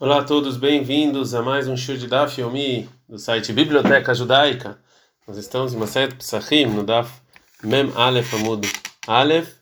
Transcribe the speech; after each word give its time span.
Olá 0.00 0.18
a 0.18 0.24
todos, 0.24 0.56
bem-vindos 0.56 1.36
a 1.36 1.42
mais 1.42 1.68
um 1.68 1.76
show 1.76 1.96
de 1.96 2.08
Daf 2.08 2.40
Yomi 2.40 2.88
do 3.08 3.16
site 3.16 3.52
Biblioteca 3.52 4.12
Judaica. 4.12 4.76
Nós 5.24 5.36
estamos 5.36 5.72
em 5.72 5.76
Maset 5.76 6.16
Psachim, 6.16 6.66
no 6.66 6.82
Daf 6.82 7.12
Mem 7.62 7.92
Aleph 7.94 8.34
Amud 8.34 8.68
Aleph, 9.06 9.52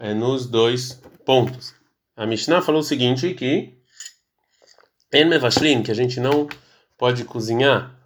é 0.00 0.12
nos 0.12 0.44
dois 0.44 1.00
pontos. 1.24 1.72
A 2.16 2.26
Mishnah 2.26 2.62
falou 2.62 2.80
o 2.80 2.84
seguinte, 2.84 3.32
que 3.34 3.74
En 5.12 5.26
Mevashlim, 5.26 5.84
que 5.84 5.92
a 5.92 5.94
gente 5.94 6.18
não 6.18 6.48
pode 6.98 7.22
cozinhar 7.22 7.96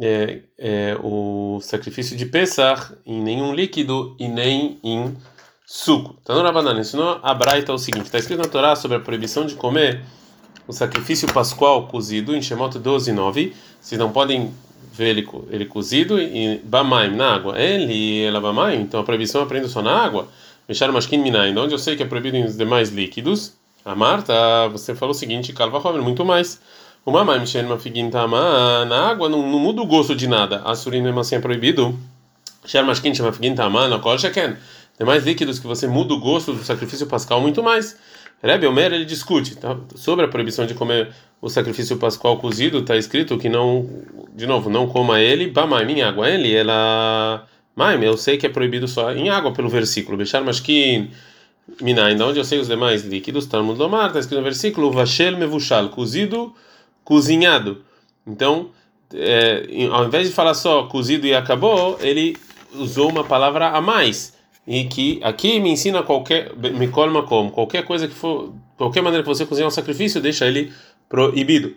é, 0.00 0.40
é, 0.56 0.96
o 1.02 1.58
sacrifício 1.60 2.16
de 2.16 2.26
Pesach 2.26 2.94
em 3.04 3.20
nenhum 3.20 3.52
líquido 3.52 4.16
e 4.20 4.28
nem 4.28 4.78
em 4.84 5.16
suco. 5.66 6.16
Então, 6.22 6.40
Rabanan 6.40 6.78
ensinou 6.78 7.18
a 7.20 7.34
Braita 7.34 7.72
o 7.72 7.78
seguinte, 7.78 8.04
está 8.04 8.18
escrito 8.18 8.38
na 8.38 8.48
Torá 8.48 8.76
sobre 8.76 8.98
a 8.98 9.00
proibição 9.00 9.44
de 9.44 9.56
comer 9.56 10.00
o 10.66 10.72
sacrifício 10.72 11.32
pascual 11.32 11.86
cozido 11.86 12.34
em 12.34 12.42
Shemot 12.42 12.78
12, 12.78 13.12
9. 13.12 13.54
Vocês 13.80 13.98
não 13.98 14.10
podem 14.10 14.52
ver 14.92 15.08
ele, 15.08 15.28
ele 15.50 15.66
cozido 15.66 16.18
em 16.20 16.60
Bamaim, 16.64 17.14
na 17.14 17.34
água. 17.34 17.58
Ele, 17.60 18.22
ela 18.22 18.40
Bamaim, 18.40 18.80
então 18.80 19.00
a 19.00 19.04
proibição 19.04 19.42
aprende 19.42 19.68
só 19.68 19.82
na 19.82 19.92
água. 19.92 20.28
Mexer 20.68 20.90
Mashkin 20.90 21.18
Minaim, 21.18 21.56
onde 21.58 21.74
eu 21.74 21.78
sei 21.78 21.96
que 21.96 22.02
é 22.02 22.06
proibido 22.06 22.36
em 22.36 22.44
os 22.44 22.56
demais 22.56 22.90
líquidos. 22.90 23.52
A 23.84 23.94
Marta, 23.94 24.32
você 24.68 24.94
falou 24.94 25.14
o 25.14 25.18
seguinte, 25.18 25.52
Calva 25.52 25.78
Homer, 25.86 26.02
muito 26.02 26.24
mais. 26.24 26.60
O 27.04 27.10
Mamaim, 27.10 27.40
Mexer 27.40 27.64
Mafigin 27.64 28.08
Tama, 28.08 28.84
na 28.86 29.10
água 29.10 29.28
não, 29.28 29.42
não 29.50 29.58
muda 29.58 29.82
o 29.82 29.86
gosto 29.86 30.16
de 30.16 30.26
nada. 30.26 30.62
A 30.64 30.74
surina 30.74 31.04
mesmo 31.04 31.20
assim 31.20 31.34
é 31.34 31.40
proibido. 31.40 31.98
Mexer 32.62 32.82
Mashkin 32.82 33.12
Mafigin 33.20 33.54
Tama, 33.54 33.88
na 33.88 34.18
Sheken. 34.18 34.56
Demais 34.98 35.24
líquidos 35.24 35.58
que 35.58 35.66
você 35.66 35.86
muda 35.86 36.14
o 36.14 36.20
gosto 36.20 36.52
do 36.52 36.64
sacrifício 36.64 37.06
pascal 37.06 37.40
muito 37.40 37.62
mais. 37.62 37.96
Rebbe 38.44 38.66
Omer 38.66 38.92
ele 38.92 39.06
discute 39.06 39.56
tá? 39.56 39.74
sobre 39.94 40.26
a 40.26 40.28
proibição 40.28 40.66
de 40.66 40.74
comer 40.74 41.08
o 41.40 41.48
sacrifício 41.48 41.96
pascual 41.96 42.36
cozido. 42.36 42.80
Está 42.80 42.94
escrito 42.94 43.38
que 43.38 43.48
não, 43.48 43.88
de 44.34 44.46
novo, 44.46 44.68
não 44.68 44.86
coma 44.86 45.18
ele. 45.18 45.48
Bamaim 45.48 45.92
em 45.92 46.02
água. 46.02 46.28
Ele, 46.28 46.54
ela, 46.54 47.46
maim, 47.74 48.04
eu 48.04 48.18
sei 48.18 48.36
que 48.36 48.44
é 48.44 48.50
proibido 48.50 48.86
só 48.86 49.12
em 49.12 49.30
água 49.30 49.52
pelo 49.52 49.70
versículo. 49.70 50.18
Bechar 50.18 50.44
mashkin 50.44 51.10
minain, 51.80 52.20
onde 52.20 52.38
eu 52.38 52.44
sei 52.44 52.58
os 52.58 52.68
demais 52.68 53.02
líquidos. 53.02 53.46
Talmud 53.46 53.78
Lomar 53.78 54.08
está 54.08 54.20
escrito 54.20 54.40
no 54.40 54.44
versículo 54.44 54.90
vashel 54.90 55.38
mevushal, 55.38 55.88
cozido, 55.88 56.52
cozinhado. 57.02 57.82
Então, 58.26 58.68
é, 59.14 59.88
ao 59.90 60.04
invés 60.04 60.28
de 60.28 60.34
falar 60.34 60.52
só 60.52 60.82
cozido 60.82 61.26
e 61.26 61.34
acabou, 61.34 61.98
ele 62.02 62.36
usou 62.74 63.08
uma 63.08 63.24
palavra 63.24 63.68
a 63.68 63.80
mais 63.80 64.33
e 64.66 64.84
que 64.84 65.20
aqui 65.22 65.60
me 65.60 65.70
ensina 65.70 66.02
qualquer 66.02 66.54
me 66.56 66.88
colma 66.88 67.22
como? 67.22 67.50
Qualquer 67.50 67.84
coisa 67.84 68.08
que 68.08 68.14
for 68.14 68.52
qualquer 68.76 69.02
maneira 69.02 69.22
que 69.22 69.28
você 69.28 69.44
cozinhar 69.44 69.68
um 69.68 69.70
sacrifício 69.70 70.20
deixa 70.20 70.46
ele 70.46 70.72
proibido. 71.08 71.76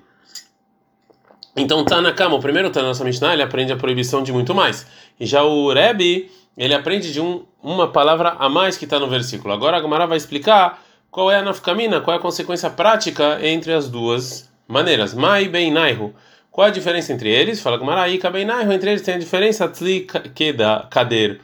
Então 1.56 1.84
tá 1.84 2.00
na 2.02 2.14
cama 2.14 2.36
o 2.36 2.40
primeiro 2.40 2.70
tá 2.70 2.82
na 2.82 2.90
nossa 2.90 3.04
Mishnah 3.04 3.34
ele 3.34 3.44
aprende 3.44 3.74
a 3.74 3.78
proibição 3.78 4.24
de 4.24 4.32
muito 4.32 4.56
mais. 4.56 4.88
E 5.20 5.26
já 5.26 5.44
o 5.44 5.74
Rebbe 5.74 6.32
ele 6.58 6.74
aprende 6.74 7.12
de 7.12 7.20
um, 7.20 7.44
uma 7.62 7.88
palavra 7.92 8.36
a 8.40 8.48
mais 8.48 8.78
que 8.78 8.86
está 8.86 9.00
no 9.00 9.08
versículo. 9.08 9.54
Agora 9.54 9.78
a 9.78 9.82
Gemara 9.82 10.08
vai 10.08 10.18
explicar 10.18 10.82
qual 11.12 11.30
é 11.30 11.38
a 11.38 11.42
nafkamina 11.42 12.00
qual 12.00 12.16
é 12.16 12.20
a 12.20 12.22
consequência 12.22 12.70
prática 12.70 13.40
entre 13.46 13.74
as 13.74 13.90
duas 13.90 14.50
maneiras. 14.68 15.14
Mai 15.14 15.50
bem 15.50 15.72
naihu. 15.72 16.14
Qual 16.50 16.66
é 16.66 16.70
a 16.70 16.74
diferença 16.74 17.12
entre 17.12 17.30
eles? 17.30 17.60
Fala 17.60 17.78
Gemara 17.78 18.04
aí 18.04 18.18
bem 18.32 18.48
entre 18.74 18.92
eles 18.92 19.02
tem 19.02 19.16
a 19.16 19.20
diferença 19.20 19.68
tli 19.68 20.08
keda 20.34 20.88
kader 20.90 21.42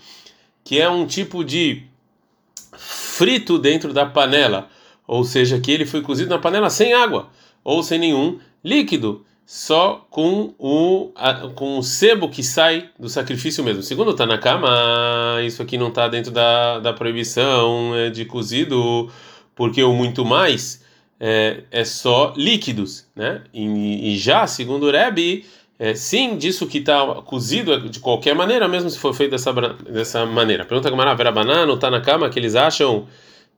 que 0.63 0.79
é 0.79 0.89
um 0.89 1.05
tipo 1.05 1.43
de 1.43 1.83
frito 2.77 3.59
dentro 3.59 3.93
da 3.93 4.05
panela, 4.05 4.69
ou 5.05 5.23
seja, 5.23 5.59
que 5.59 5.71
ele 5.71 5.85
foi 5.85 6.01
cozido 6.01 6.29
na 6.29 6.39
panela 6.39 6.69
sem 6.69 6.93
água 6.93 7.29
ou 7.63 7.83
sem 7.83 7.99
nenhum 7.99 8.39
líquido, 8.63 9.25
só 9.45 10.05
com 10.09 10.53
o 10.57 11.11
com 11.55 11.77
o 11.77 11.83
sebo 11.83 12.29
que 12.29 12.41
sai 12.41 12.89
do 12.97 13.09
sacrifício 13.09 13.63
mesmo. 13.63 13.83
Segundo 13.83 14.09
o 14.11 14.13
Tanakama, 14.13 15.41
isso 15.45 15.61
aqui 15.61 15.77
não 15.77 15.89
está 15.89 16.07
dentro 16.07 16.31
da, 16.31 16.79
da 16.79 16.93
proibição 16.93 17.93
é, 17.95 18.09
de 18.09 18.25
cozido, 18.25 19.11
porque 19.53 19.83
o 19.83 19.93
muito 19.93 20.23
mais 20.23 20.83
é, 21.19 21.63
é 21.71 21.85
só 21.85 22.33
líquidos, 22.35 23.05
né? 23.15 23.43
E, 23.53 24.13
e 24.13 24.17
já 24.17 24.47
segundo 24.47 24.87
o 24.87 24.91
Rebbe 24.91 25.45
é, 25.79 25.95
sim, 25.95 26.37
disso 26.37 26.67
que 26.67 26.77
está 26.77 27.05
cozido 27.23 27.89
de 27.89 27.99
qualquer 27.99 28.35
maneira, 28.35 28.67
mesmo 28.67 28.89
se 28.89 28.99
for 28.99 29.13
feito 29.13 29.31
dessa, 29.31 29.51
dessa 29.51 30.25
maneira. 30.25 30.65
Pergunta 30.65 30.89
como 30.89 31.01
era 31.01 31.31
banana, 31.31 31.73
está 31.73 31.89
na 31.89 31.99
cama, 31.99 32.29
que 32.29 32.39
eles 32.39 32.55
acham 32.55 33.07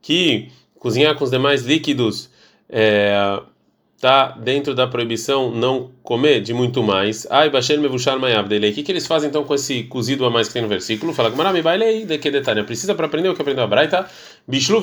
que 0.01 0.49
cozinhar 0.79 1.15
com 1.15 1.23
os 1.23 1.31
demais 1.31 1.63
líquidos 1.63 2.29
está 3.95 4.35
é, 4.37 4.41
dentro 4.41 4.73
da 4.73 4.87
proibição 4.87 5.51
não 5.51 5.91
comer 6.01 6.41
de 6.41 6.53
muito 6.53 6.81
mais. 6.81 7.27
Ai, 7.29 7.49
baixei 7.49 7.77
mevushar 7.77 8.17
mayav 8.17 8.47
dele. 8.47 8.69
O 8.69 8.73
que, 8.73 8.83
que 8.83 8.91
eles 8.91 9.05
fazem 9.05 9.29
então 9.29 9.43
com 9.43 9.53
esse 9.53 9.83
cozido 9.83 10.25
a 10.25 10.29
mais 10.29 10.47
que 10.47 10.53
tem 10.53 10.61
no 10.61 10.67
versículo? 10.67 11.13
Fala 11.13 11.29
que 11.29 11.37
marami 11.37 11.61
bailei 11.61 12.05
de 12.05 12.17
que 12.17 12.31
detalhe. 12.31 12.63
Precisa 12.63 12.95
para 12.95 13.07
aprender 13.07 13.29
o 13.29 13.35
que 13.35 13.41
aprendeu 13.41 13.63
a 13.63 13.67
Braita. 13.67 14.07
Bishlu 14.47 14.81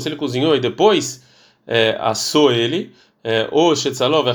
se 0.00 0.08
ele 0.08 0.16
cozinhou 0.16 0.54
e 0.54 0.60
depois 0.60 1.22
é, 1.66 1.96
assou 2.00 2.52
ele 2.52 2.92
ou 3.50 3.76
shetzalov 3.76 4.26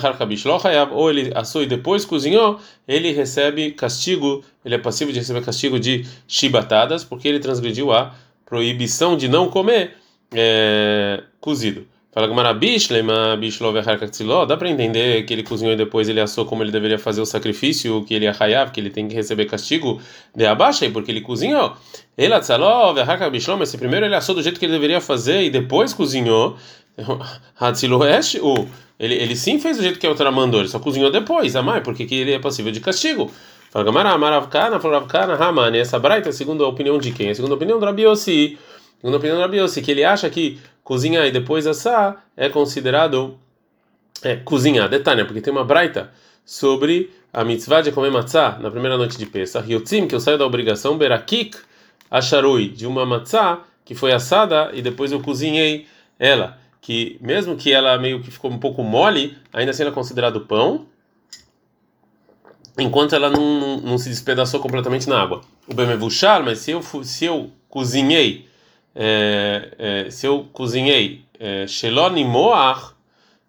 ou 0.91 1.09
ele 1.09 1.31
assou 1.33 1.63
e 1.63 1.65
depois 1.65 2.05
cozinhou, 2.05 2.59
ele 2.87 3.11
recebe 3.11 3.71
castigo, 3.71 4.43
ele 4.63 4.75
é 4.75 4.77
passivo 4.77 5.11
de 5.11 5.19
receber 5.19 5.43
castigo 5.43 5.79
de 5.79 6.05
chibatadas, 6.27 7.03
porque 7.03 7.27
ele 7.27 7.39
transgrediu 7.39 7.91
a 7.91 8.13
proibição 8.45 9.17
de 9.17 9.27
não 9.27 9.49
comer 9.49 9.95
é, 10.33 11.23
cozido. 11.39 11.87
Fala 12.15 12.27
Gamara 12.27 12.53
Bishlema 12.53 13.35
Bishlov 13.35 13.75
dá 14.47 14.55
para 14.55 14.69
entender 14.69 15.23
que 15.23 15.33
ele 15.33 15.43
cozinhou 15.43 15.73
e 15.73 15.75
depois 15.75 16.07
ele 16.07 16.21
assou 16.21 16.45
como 16.45 16.63
ele 16.63 16.71
deveria 16.71 16.97
fazer 16.97 17.19
o 17.19 17.25
sacrifício, 17.25 18.05
que 18.05 18.13
ele 18.13 18.25
é 18.25 18.33
hayav, 18.39 18.71
que 18.71 18.79
ele 18.79 18.89
tem 18.89 19.05
que 19.05 19.13
receber 19.13 19.47
castigo 19.47 20.01
de 20.33 20.45
abaixo, 20.45 20.89
porque 20.91 21.11
ele 21.11 21.19
cozinhou. 21.19 21.75
Ele 22.17 22.33
atzalov 22.33 22.95
Bishlom, 23.29 23.61
esse 23.61 23.77
primeiro 23.77 24.05
ele 24.05 24.15
assou 24.15 24.33
do 24.33 24.41
jeito 24.41 24.57
que 24.57 24.65
ele 24.65 24.71
deveria 24.71 25.01
fazer 25.01 25.41
e 25.41 25.49
depois 25.49 25.93
cozinhou. 25.93 26.55
Hatzilohesh, 27.59 28.35
o 28.41 28.67
ele, 28.99 29.15
ele 29.15 29.35
sim 29.35 29.59
fez 29.59 29.77
do 29.77 29.83
jeito 29.83 29.99
que 29.99 30.07
a 30.07 30.09
outra 30.09 30.31
mandou, 30.31 30.61
ele 30.61 30.69
só 30.69 30.79
cozinhou 30.79 31.11
depois, 31.11 31.55
amai, 31.55 31.81
porque 31.81 32.05
que 32.05 32.15
ele 32.15 32.33
é 32.33 32.39
passível 32.39 32.71
de 32.71 32.79
castigo. 32.79 33.31
Ramani. 35.37 35.79
Essa 35.79 35.99
braita, 35.99 36.31
segundo 36.31 36.63
a 36.63 36.67
opinião 36.69 36.97
de 36.97 37.11
quem? 37.11 37.29
A 37.29 37.35
segunda 37.35 37.55
opinião 37.55 37.77
do 37.77 37.85
Rabiossi. 37.85 38.57
Segundo 39.01 39.15
a 39.15 39.17
opinião 39.17 39.37
do 39.37 39.41
Rabiossi, 39.41 39.81
que 39.81 39.91
ele 39.91 40.05
acha 40.05 40.29
que 40.29 40.59
cozinhar 40.81 41.25
e 41.25 41.31
depois 41.31 41.67
assar 41.67 42.25
é 42.37 42.47
considerado 42.47 43.37
é, 44.23 44.37
cozinhar. 44.37 44.87
Detalhe, 44.87 45.25
porque 45.25 45.41
tem 45.41 45.51
uma 45.51 45.65
braita 45.65 46.09
sobre 46.45 47.11
a 47.33 47.43
mitzvah 47.43 47.81
de 47.81 47.91
comer 47.91 48.11
matzah 48.11 48.57
na 48.61 48.71
primeira 48.71 48.97
noite 48.97 49.17
de 49.17 49.25
Pesach. 49.25 49.69
Yotzim, 49.69 50.07
que 50.07 50.15
eu 50.15 50.21
saio 50.21 50.37
da 50.37 50.45
obrigação, 50.45 50.97
berakik, 50.97 51.57
acharui, 52.09 52.69
de 52.69 52.87
uma 52.87 53.05
matzah 53.05 53.59
que 53.83 53.93
foi 53.93 54.13
assada 54.13 54.71
e 54.73 54.81
depois 54.81 55.11
eu 55.11 55.19
cozinhei 55.19 55.85
ela 56.17 56.57
que 56.85 57.17
mesmo 57.19 57.55
que 57.55 57.73
ela 57.73 57.97
meio 57.97 58.21
que 58.21 58.29
ficou 58.29 58.51
um 58.51 58.59
pouco 58.59 58.83
mole, 58.83 59.35
ainda 59.51 59.71
assim 59.71 59.81
ela 59.81 59.89
é 59.89 59.93
considerado 59.93 60.41
pão, 60.41 60.85
enquanto 62.77 63.15
ela 63.15 63.27
não, 63.27 63.77
não, 63.77 63.97
se 63.97 64.07
despedaçou 64.07 64.59
completamente 64.59 65.09
na 65.09 65.19
água. 65.19 65.41
O 65.67 65.73
bemevuchar, 65.73 66.43
mas 66.43 66.59
se 66.59 66.69
eu 66.69 66.83
se 67.03 67.25
eu 67.25 67.49
cozinhei, 67.67 68.47
é, 68.93 69.71
é, 69.79 70.09
se 70.11 70.27
eu 70.27 70.47
cozinhei 70.53 71.25
é, 71.39 71.65
moar, 72.23 72.95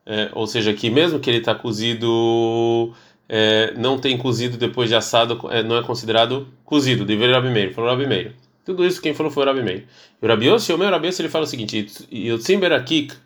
é, 0.06 0.30
ou 0.32 0.46
seja, 0.46 0.72
que 0.72 0.88
mesmo 0.88 1.20
que 1.20 1.28
ele 1.28 1.40
está 1.40 1.54
cozido 1.54 2.94
é, 3.28 3.74
não 3.76 3.98
tem 3.98 4.16
cozido 4.16 4.56
depois 4.56 4.88
de 4.88 4.94
assado, 4.94 5.38
é, 5.50 5.62
não 5.62 5.76
é 5.76 5.82
considerado 5.82 6.48
cozido. 6.64 7.04
Deveria 7.04 7.34
Rabi 7.34 7.50
Meir, 7.50 7.74
falou 7.74 7.90
Rabi 7.90 8.06
Meir. 8.06 8.32
Tudo 8.64 8.82
isso 8.82 9.02
quem 9.02 9.12
falou 9.12 9.30
foi 9.30 9.42
o 9.42 9.46
Rabi 9.46 9.62
Meir. 9.62 9.84
E 10.22 10.24
o 10.24 10.26
Rabi 10.26 10.46
Yossi, 10.46 10.72
o 10.72 10.78
meu 10.78 10.88
Rabi 10.88 11.08
Yossi, 11.08 11.20
ele 11.20 11.28
fala 11.28 11.44
o 11.44 11.46
seguinte: 11.46 11.86
Yotzim 12.10 12.58
berakik 12.58 13.25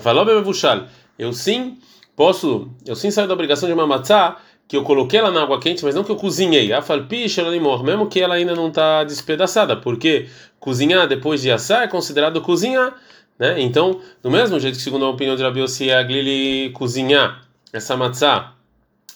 falou 0.00 0.24
bevushal. 0.24 0.86
Eu 1.18 1.32
sim 1.32 1.78
posso, 2.14 2.68
eu 2.86 2.94
sim 2.94 3.10
saio 3.10 3.28
da 3.28 3.34
obrigação 3.34 3.68
de 3.68 3.72
uma 3.72 3.86
matzá 3.86 4.36
que 4.68 4.76
eu 4.76 4.84
coloquei 4.84 5.18
ela 5.18 5.30
na 5.30 5.42
água 5.42 5.58
quente, 5.58 5.82
mas 5.82 5.94
não 5.94 6.04
que 6.04 6.10
eu 6.10 6.16
cozinhei. 6.16 6.72
Afalpi 6.72 7.26
limor, 7.50 7.82
mesmo 7.82 8.06
que 8.06 8.20
ela 8.20 8.34
ainda 8.34 8.54
não 8.54 8.68
está 8.68 9.02
despedaçada, 9.02 9.76
porque 9.76 10.28
cozinhar 10.60 11.08
depois 11.08 11.40
de 11.40 11.50
assar 11.50 11.84
é 11.84 11.88
considerado 11.88 12.40
cozinhar, 12.42 12.94
né? 13.38 13.60
Então, 13.60 14.00
do 14.22 14.30
mesmo 14.30 14.60
jeito 14.60 14.76
que 14.76 14.82
segundo 14.82 15.06
a 15.06 15.10
opinião 15.10 15.36
de 15.36 15.42
Rabi 15.42 15.62
a 15.62 16.02
glili 16.02 16.70
cozinhar 16.72 17.42
essa 17.72 17.96
matzá, 17.96 18.52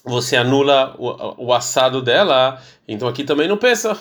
você 0.05 0.37
anula 0.37 0.97
o, 0.99 1.47
o 1.47 1.53
assado 1.53 2.01
dela, 2.01 2.61
então 2.89 3.07
aqui 3.07 3.23
também 3.23 3.47
não 3.47 3.59
pensa 3.59 3.99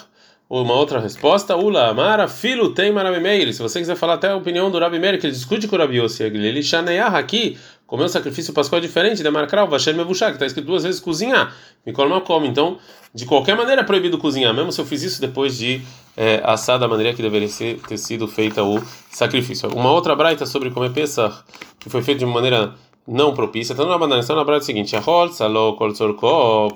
uma 0.59 0.74
outra 0.74 1.00
resposta, 1.00 1.56
Ula 1.56 1.88
Amara, 1.88 2.27
filho 2.27 2.71
tem 2.71 2.92
Marabimeir. 2.92 3.53
Se 3.53 3.62
você 3.62 3.80
quiser 3.80 3.95
falar 3.95 4.15
até 4.15 4.31
a 4.31 4.36
opinião 4.36 4.69
do 4.69 4.77
Rabi 4.77 5.00
Meir, 5.00 5.18
que 5.18 5.25
ele 5.25 5.31
discute 5.31 5.65
com 5.65 5.77
o 5.77 5.80
Rabi 5.80 5.95
Yossi, 5.95 6.24
ele 6.24 6.62
chaneyah 6.62 7.18
aqui, 7.18 7.57
comeu 7.88 8.06
um 8.06 8.09
sacrifício 8.09 8.53
pascual 8.53 8.81
diferente, 8.81 9.24
de 9.24 9.31
Markral, 9.31 9.69
Vashem 9.69 9.94
Mevushá, 9.94 10.25
que 10.25 10.33
está 10.33 10.45
escrito 10.45 10.65
duas 10.65 10.83
vezes 10.83 11.00
cozinhar, 11.00 11.56
Mikol 11.86 12.19
come. 12.19 12.50
Então, 12.50 12.77
de 13.15 13.25
qualquer 13.25 13.56
maneira 13.56 13.80
é 13.80 13.86
proibido 13.86 14.18
cozinhar, 14.18 14.53
mesmo 14.53 14.74
se 14.74 14.81
eu 14.81 14.86
fiz 14.86 15.01
isso 15.03 15.21
depois 15.21 15.57
de 15.57 15.81
é, 16.18 16.42
assar 16.44 16.77
da 16.77 16.86
maneira 16.86 17.13
que 17.13 17.21
deveria 17.21 17.48
ser, 17.48 17.80
ter 17.88 17.98
sido 17.98 18.27
feita 18.27 18.62
o 18.62 18.83
sacrifício. 19.09 19.69
Uma 19.69 19.94
outra 19.94 20.13
braita 20.18 20.45
sobre 20.45 20.69
comer 20.69 20.92
Pesach 20.92 21.33
que 21.80 21.89
foi 21.89 22.01
feito 22.01 22.19
de 22.19 22.25
maneira 22.25 22.75
não 23.07 23.33
propícia. 23.33 23.74
Então, 23.74 23.88
na 23.88 23.98
banana, 23.98 24.21
na 24.21 24.44
brada 24.44 24.62
é 24.62 24.63
o 24.63 24.65
seguinte: 24.65 24.95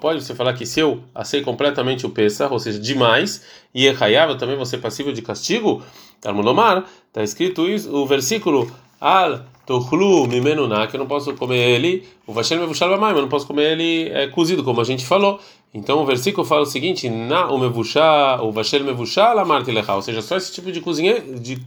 pode 0.02 0.24
você 0.24 0.36
falar 0.36 0.54
que 0.54 0.66
se 0.66 0.80
eu 0.80 1.02
assei 1.14 1.42
completamente 1.42 2.06
o 2.06 2.10
Pesach, 2.10 2.52
ou 2.52 2.60
seja, 2.60 2.80
demais, 2.80 3.44
e 3.74 3.86
erraiava 3.86 4.36
também 4.36 4.58
você 4.58 4.78
passível 4.78 5.14
de 5.14 5.22
castigo? 5.22 5.84
Talmudomar, 6.22 6.86
está 7.08 7.24
escrito 7.24 7.68
isso, 7.68 7.96
o 7.96 8.06
versículo 8.06 8.72
Al 9.00 9.42
Tochlu 9.66 10.28
Mimenuná, 10.28 10.88
que 10.88 10.96
eu 10.96 11.00
não 11.00 11.08
posso 11.08 11.34
comer 11.34 11.58
ele, 11.58 12.08
o 12.26 12.34
Vashem 12.34 12.60
Mevushal 12.60 12.90
Bamai, 12.90 13.10
mas 13.10 13.18
eu 13.18 13.22
não 13.24 13.30
posso 13.30 13.48
comer 13.48 13.74
ele 13.74 14.10
é, 14.10 14.28
cozido, 14.28 14.64
como 14.64 14.80
a 14.80 14.84
gente 14.84 15.06
falou. 15.06 15.40
Então 15.74 16.02
o 16.02 16.06
versículo 16.06 16.46
fala 16.46 16.62
o 16.62 16.66
seguinte: 16.66 17.10
Na 17.10 17.48
o 17.48 17.58
Mevushal, 17.58 18.48
o 18.48 18.52
Vashem 18.52 18.84
Mevushal 18.84 19.38
Amarti 19.40 19.72
Lecha, 19.72 19.96
ou 19.96 20.02
seja, 20.02 20.22
só 20.22 20.38
esse 20.38 20.54
tipo 20.54 20.72
de 20.72 20.82
cozinha, 20.82 21.20
de, 21.20 21.60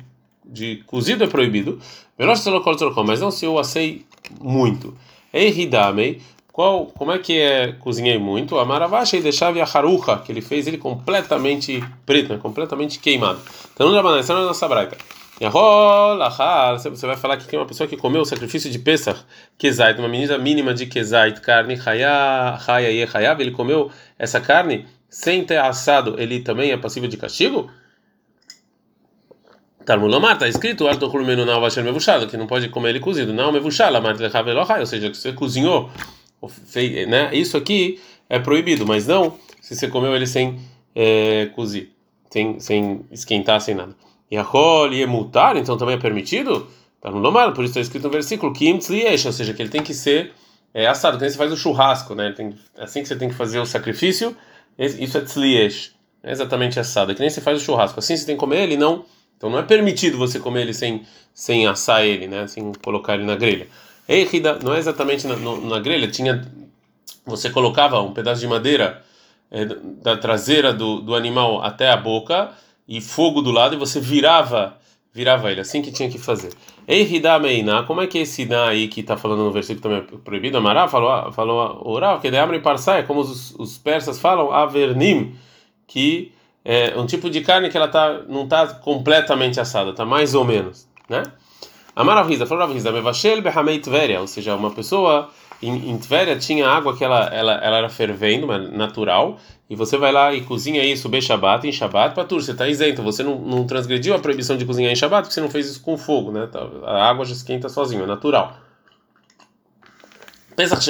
de 0.48 0.82
cozido 0.86 1.24
é 1.24 1.26
proibido. 1.26 1.78
Mas 2.16 3.20
não 3.20 3.30
se 3.30 3.44
eu 3.44 3.58
assei 3.58 4.04
muito. 4.40 4.96
Eiridamei, 5.32 6.20
qual, 6.50 6.86
como 6.86 7.12
é 7.12 7.18
que 7.18 7.38
é 7.38 7.72
cozinhei 7.72 8.18
muito? 8.18 8.58
A 8.58 8.64
maravacha 8.64 9.16
e 9.16 9.22
deixava 9.22 9.62
a 9.62 9.64
haruha, 9.64 10.18
que 10.18 10.32
ele 10.32 10.40
fez 10.40 10.66
ele 10.66 10.78
completamente 10.78 11.84
preto, 12.04 12.32
né? 12.32 12.38
completamente 12.42 12.98
queimado. 12.98 13.40
Então 13.72 13.92
não 13.92 14.16
essa 14.16 14.32
é 14.32 14.36
a 14.36 14.40
nossa 14.40 14.66
braita. 14.66 14.96
Você 16.80 17.06
vai 17.06 17.16
falar 17.16 17.36
que 17.36 17.46
tem 17.46 17.56
uma 17.56 17.66
pessoa 17.66 17.86
que 17.86 17.96
comeu 17.96 18.22
o 18.22 18.24
sacrifício 18.24 18.68
de 18.68 18.78
Pesach, 18.80 19.20
Kezait, 19.56 19.96
uma 20.00 20.08
medida 20.08 20.36
mínima 20.36 20.74
de 20.74 20.86
Kezait, 20.86 21.40
carne, 21.40 21.78
Haya, 21.86 22.58
Haya 22.66 22.90
e 22.90 23.04
Hayav, 23.04 23.40
ele 23.40 23.52
comeu 23.52 23.88
essa 24.18 24.40
carne 24.40 24.84
sem 25.08 25.44
ter 25.44 25.58
assado, 25.58 26.16
ele 26.18 26.40
também 26.40 26.72
é 26.72 26.76
passível 26.76 27.08
de 27.08 27.16
castigo? 27.16 27.70
Talmulomar, 29.88 30.34
está 30.34 30.46
escrito, 30.46 30.84
que 32.28 32.36
não 32.36 32.46
pode 32.46 32.68
comer 32.68 32.90
ele 32.90 33.00
cozido. 33.00 33.32
Não, 33.32 33.50
ou 33.50 34.86
seja, 34.86 35.08
que 35.08 35.16
você 35.16 35.32
cozinhou, 35.32 35.88
né? 37.08 37.34
Isso 37.34 37.56
aqui 37.56 37.98
é 38.28 38.38
proibido, 38.38 38.86
mas 38.86 39.06
não 39.06 39.38
se 39.62 39.74
você 39.74 39.88
comeu 39.88 40.14
ele 40.14 40.26
sem 40.26 40.60
é, 40.94 41.46
cozir, 41.54 41.90
sem, 42.30 42.60
sem 42.60 43.00
esquentar, 43.10 43.62
sem 43.62 43.74
nada. 43.74 43.96
E 44.30 44.36
a 44.36 44.42
e 44.92 45.06
multar, 45.06 45.56
então 45.56 45.78
também 45.78 45.94
é 45.94 45.98
permitido? 45.98 46.66
Talmulomar, 47.00 47.54
por 47.54 47.64
isso 47.64 47.70
está 47.70 47.80
escrito 47.80 48.02
no 48.02 48.10
versículo, 48.10 48.52
ou 49.28 49.32
seja, 49.32 49.54
que 49.54 49.62
ele 49.62 49.70
tem 49.70 49.82
que 49.82 49.94
ser 49.94 50.32
é, 50.74 50.86
assado, 50.86 51.16
que 51.16 51.22
nem 51.22 51.30
você 51.30 51.38
faz 51.38 51.50
o 51.50 51.56
churrasco, 51.56 52.14
né? 52.14 52.30
Tem, 52.36 52.54
é 52.76 52.84
assim 52.84 53.00
que 53.00 53.08
você 53.08 53.16
tem 53.16 53.30
que 53.30 53.34
fazer 53.34 53.58
o 53.58 53.64
sacrifício, 53.64 54.36
isso 54.78 55.16
é 55.16 55.22
tzliesh, 55.22 55.94
é 56.22 56.30
exatamente 56.30 56.78
assado, 56.78 57.12
é 57.12 57.14
que 57.14 57.20
nem 57.22 57.30
você 57.30 57.40
faz 57.40 57.62
o 57.62 57.64
churrasco, 57.64 57.98
assim 57.98 58.18
você 58.18 58.26
tem 58.26 58.36
que 58.36 58.40
comer 58.40 58.64
ele, 58.64 58.76
não 58.76 59.06
então 59.38 59.48
não 59.48 59.58
é 59.58 59.62
permitido 59.62 60.18
você 60.18 60.40
comer 60.40 60.62
ele 60.62 60.74
sem, 60.74 61.02
sem 61.32 61.66
assar 61.66 62.04
ele, 62.04 62.26
né? 62.26 62.46
Sem 62.48 62.72
colocar 62.82 63.14
ele 63.14 63.24
na 63.24 63.36
grelha. 63.36 63.68
Eirida 64.08 64.58
não 64.62 64.74
é 64.74 64.78
exatamente 64.78 65.26
na, 65.26 65.36
na 65.36 65.78
grelha, 65.78 66.08
tinha 66.08 66.44
você 67.24 67.48
colocava 67.48 68.00
um 68.00 68.12
pedaço 68.12 68.40
de 68.40 68.46
madeira 68.48 69.04
é, 69.50 69.64
da 70.02 70.16
traseira 70.16 70.72
do, 70.72 71.00
do 71.00 71.14
animal 71.14 71.62
até 71.62 71.90
a 71.90 71.96
boca 71.96 72.50
e 72.86 73.00
fogo 73.00 73.40
do 73.40 73.50
lado 73.50 73.74
e 73.74 73.78
você 73.78 74.00
virava 74.00 74.76
virava 75.12 75.50
ele, 75.50 75.60
assim 75.60 75.82
que 75.82 75.90
tinha 75.90 76.08
que 76.08 76.18
fazer. 76.18 76.52
Eirida 76.86 77.38
meina, 77.38 77.82
como 77.82 78.00
é 78.00 78.06
que 78.06 78.18
esse 78.18 78.44
na 78.44 78.68
aí 78.68 78.88
que 78.88 79.00
está 79.00 79.16
falando 79.16 79.44
no 79.44 79.50
versículo 79.50 79.82
também 79.82 79.98
é 79.98 80.18
proibido? 80.18 80.58
Amará 80.58 80.86
falou, 80.86 81.32
falou 81.32 81.82
oral, 81.84 82.20
que 82.20 82.30
de 82.30 82.36
abre 82.36 82.60
parsai, 82.60 83.04
como 83.04 83.20
os, 83.20 83.54
os 83.56 83.76
persas 83.78 84.20
falam, 84.20 84.52
avernim, 84.52 85.34
que 85.86 86.32
é 86.64 86.98
um 86.98 87.06
tipo 87.06 87.30
de 87.30 87.40
carne 87.40 87.70
que 87.70 87.76
ela 87.76 87.88
tá 87.88 88.22
não 88.28 88.44
está 88.44 88.66
completamente 88.66 89.60
assada, 89.60 89.90
está 89.90 90.04
mais 90.04 90.34
ou 90.34 90.44
menos, 90.44 90.88
né? 91.08 91.22
Amaravisa, 91.94 92.46
Floravisa, 92.46 92.92
Mevashel 92.92 93.42
Behamei 93.42 93.80
Tveria, 93.80 94.20
ou 94.20 94.26
seja, 94.26 94.54
uma 94.54 94.70
pessoa 94.70 95.30
em, 95.60 95.90
em 95.90 95.98
Tveria 95.98 96.36
tinha 96.36 96.68
água 96.68 96.96
que 96.96 97.04
ela, 97.04 97.26
ela, 97.26 97.54
ela 97.54 97.78
era 97.78 97.88
fervendo, 97.88 98.46
mas 98.46 98.70
natural, 98.70 99.38
e 99.68 99.74
você 99.74 99.96
vai 99.96 100.12
lá 100.12 100.32
e 100.32 100.42
cozinha 100.42 100.84
isso 100.84 101.08
bem 101.08 101.20
Shabbat, 101.20 101.66
em 101.66 101.72
Shabbat, 101.72 102.14
tudo, 102.28 102.40
você 102.40 102.52
está 102.52 102.68
isento, 102.68 103.02
você 103.02 103.22
não, 103.22 103.38
não 103.40 103.66
transgrediu 103.66 104.14
a 104.14 104.18
proibição 104.18 104.56
de 104.56 104.64
cozinhar 104.64 104.92
em 104.92 104.96
Shabbat, 104.96 105.22
porque 105.22 105.34
você 105.34 105.40
não 105.40 105.50
fez 105.50 105.66
isso 105.68 105.82
com 105.82 105.98
fogo, 105.98 106.30
né? 106.30 106.46
Tá, 106.46 106.60
a 106.84 107.08
água 107.10 107.24
já 107.24 107.32
esquenta 107.32 107.68
sozinho, 107.68 108.04
é 108.04 108.06
natural. 108.06 108.56
Pensa 110.54 110.76
que 110.76 110.82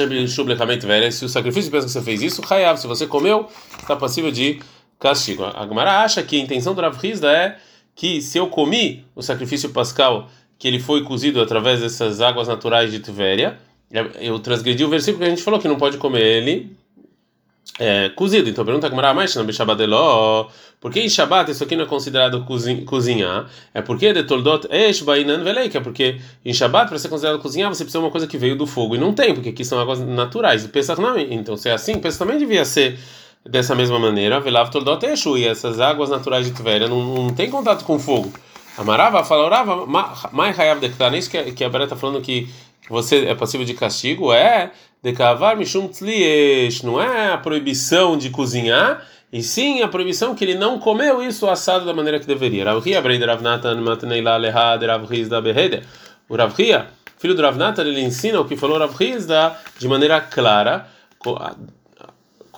se 1.11 1.25
o 1.25 1.29
sacrifício 1.29 1.69
pensa 1.69 1.85
que 1.85 1.91
você 1.91 2.01
fez 2.01 2.21
isso, 2.21 2.41
Hayav, 2.49 2.79
se 2.79 2.87
você 2.87 3.05
comeu, 3.05 3.47
está 3.79 3.95
passível 3.95 4.31
de 4.31 4.59
castigo. 4.99 5.43
A 5.45 5.65
Gemara 5.65 6.01
acha 6.01 6.21
que 6.21 6.35
a 6.35 6.39
intenção 6.39 6.75
do 6.75 6.81
Rav 6.81 6.97
Hizda 7.03 7.31
é 7.31 7.57
que 7.95 8.21
se 8.21 8.37
eu 8.37 8.47
comi 8.47 9.05
o 9.15 9.21
sacrifício 9.21 9.69
pascal, 9.69 10.29
que 10.57 10.67
ele 10.67 10.79
foi 10.79 11.03
cozido 11.03 11.41
através 11.41 11.79
dessas 11.79 12.21
águas 12.21 12.47
naturais 12.47 12.91
de 12.91 12.99
Tiveria, 12.99 13.57
eu 14.19 14.37
transgredi 14.39 14.83
o 14.83 14.89
versículo 14.89 15.23
que 15.23 15.27
a 15.27 15.29
gente 15.29 15.41
falou 15.41 15.59
que 15.59 15.67
não 15.67 15.77
pode 15.77 15.97
comer 15.97 16.21
ele 16.21 16.77
é, 17.79 18.09
cozido. 18.09 18.49
Então 18.49 18.65
pergunta 18.65 18.87
a 18.87 18.89
Gemara, 18.89 19.13
mas 19.13 19.35
não 19.35 19.45
por 20.79 20.93
que 20.93 21.01
em 21.01 21.09
Shabbat 21.09 21.51
isso 21.51 21.63
aqui 21.63 21.75
não 21.75 21.83
é 21.83 21.87
considerado 21.87 22.45
cozinhar? 22.85 23.49
É 23.73 23.81
porque 23.81 24.13
de 24.13 24.23
toldot 24.23 24.67
esh 24.71 25.01
bainan 25.01 25.43
é 25.43 25.79
porque 25.81 26.19
em 26.43 26.53
Shabbat 26.53 26.87
para 26.87 26.97
ser 26.97 27.09
considerado 27.09 27.39
cozinhar 27.39 27.69
você 27.69 27.83
precisa 27.83 27.99
de 27.99 28.05
uma 28.05 28.11
coisa 28.11 28.27
que 28.27 28.37
veio 28.37 28.55
do 28.55 28.65
fogo 28.65 28.95
e 28.95 28.97
não 28.97 29.13
tem, 29.13 29.33
porque 29.33 29.49
aqui 29.49 29.65
são 29.65 29.79
águas 29.79 29.99
naturais. 29.99 30.69
Não, 30.97 31.19
então 31.19 31.57
se 31.57 31.69
é 31.69 31.73
assim, 31.73 31.99
pensa 31.99 32.19
também 32.19 32.37
devia 32.37 32.63
ser 32.63 32.97
dessa 33.45 33.75
mesma 33.75 33.99
maneira, 33.99 34.39
Velav 34.39 34.69
Toldot 34.69 35.05
e 35.05 35.45
essas 35.45 35.79
águas 35.79 36.09
naturais 36.09 36.45
de 36.45 36.51
Tveria 36.51 36.87
não, 36.87 37.03
não 37.23 37.29
tem 37.33 37.49
contato 37.49 37.83
com 37.85 37.99
fogo. 37.99 38.31
Amarava, 38.77 39.23
falava, 39.23 39.85
mais 40.31 40.57
Hayav 40.57 40.79
Dektar, 40.79 41.13
isso 41.13 41.29
que, 41.29 41.51
que 41.51 41.63
a 41.63 41.69
Bera 41.69 41.83
está 41.83 41.95
falando 41.95 42.21
que 42.21 42.49
você 42.89 43.25
é 43.25 43.35
passível 43.35 43.65
de 43.65 43.73
castigo, 43.73 44.31
é 44.31 44.71
Dekavar 45.03 45.57
Mishum 45.57 45.87
Tzliesh, 45.87 46.83
não 46.83 47.01
é 47.01 47.33
a 47.33 47.37
proibição 47.37 48.17
de 48.17 48.29
cozinhar, 48.29 49.05
e 49.31 49.43
sim 49.43 49.81
a 49.81 49.87
proibição 49.87 50.33
que 50.33 50.43
ele 50.43 50.55
não 50.55 50.79
comeu 50.79 51.21
isso 51.21 51.47
assado 51.47 51.85
da 51.85 51.93
maneira 51.93 52.19
que 52.19 52.25
deveria. 52.25 52.65
Rav 52.65 52.79
Ria, 52.79 53.01
Breid 53.01 53.23
Rav 53.23 53.41
Natan, 53.41 53.81
Matneila 53.81 54.37
Lehad, 54.37 54.85
Rav 54.85 55.07
da 55.27 55.41
Behede. 55.41 55.83
O 56.27 56.35
Rav 56.35 56.53
Ria, 56.57 56.87
filho 57.17 57.35
do 57.35 57.41
Rav 57.41 57.57
Natan, 57.57 57.83
ele 57.83 58.01
ensina 58.01 58.39
o 58.39 58.45
que 58.45 58.55
falou 58.55 58.79
Rav 58.79 58.95
Rizda 58.95 59.55
de 59.77 59.87
maneira 59.87 60.19
clara, 60.19 60.87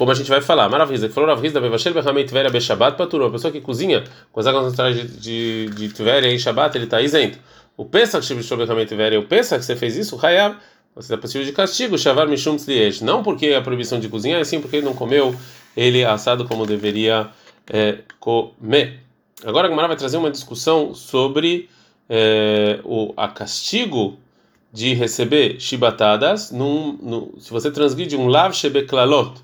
como 0.01 0.11
a 0.11 0.15
gente 0.15 0.31
vai 0.31 0.41
falar. 0.41 0.67
Maravilha. 0.67 1.07
Falou 1.11 1.29
Rav 1.29 1.45
Hizda, 1.45 1.61
Bevashel 1.61 1.93
Behamei 1.93 2.23
Tveria 2.23 2.49
Beshabat 2.49 2.97
Patur. 2.97 3.21
Uma 3.21 3.29
pessoa 3.29 3.51
que 3.51 3.61
cozinha 3.61 4.03
com 4.31 4.39
as 4.39 4.47
águas 4.47 4.71
naturais 4.71 4.95
de, 4.95 5.67
de, 5.67 5.87
de 5.89 6.27
em 6.27 6.39
Shabat, 6.39 6.75
ele 6.75 6.85
está 6.85 6.99
isento. 6.99 7.37
O 7.77 7.85
Pesach 7.85 8.25
Shebishol 8.25 8.57
Behamei 8.57 8.87
Tveria, 8.87 9.19
o 9.19 9.25
Pesach 9.25 9.59
que 9.59 9.65
você 9.65 9.75
fez 9.75 9.95
isso, 9.95 10.17
Hayab, 10.19 10.55
você 10.95 11.05
está 11.05 11.17
possível 11.19 11.45
de 11.45 11.53
castigo, 11.53 11.99
Shavar 11.99 12.27
Mishum 12.27 12.55
Tzliesh. 12.55 13.01
Não 13.01 13.21
porque 13.21 13.53
a 13.53 13.61
proibição 13.61 13.99
de 13.99 14.09
cozinhar, 14.09 14.41
é 14.41 14.43
sim 14.43 14.59
porque 14.59 14.77
ele 14.77 14.87
não 14.87 14.95
comeu 14.95 15.35
ele 15.77 16.03
assado 16.03 16.45
como 16.45 16.65
deveria 16.65 17.29
é, 17.71 17.99
comer. 18.19 19.01
Agora 19.45 19.67
a 19.67 19.69
Gemara 19.69 19.87
vai 19.87 19.97
trazer 19.97 20.17
uma 20.17 20.31
discussão 20.31 20.95
sobre 20.95 21.69
é, 22.09 22.79
o 22.83 23.13
a 23.15 23.27
castigo 23.27 24.17
de 24.73 24.95
receber 24.95 25.59
chibatadas 25.59 26.49
num, 26.49 26.97
num, 26.99 27.39
se 27.39 27.51
você 27.51 27.69
transgride 27.69 28.17
um 28.17 28.25
lav 28.25 28.51
shebeklalot 28.51 29.39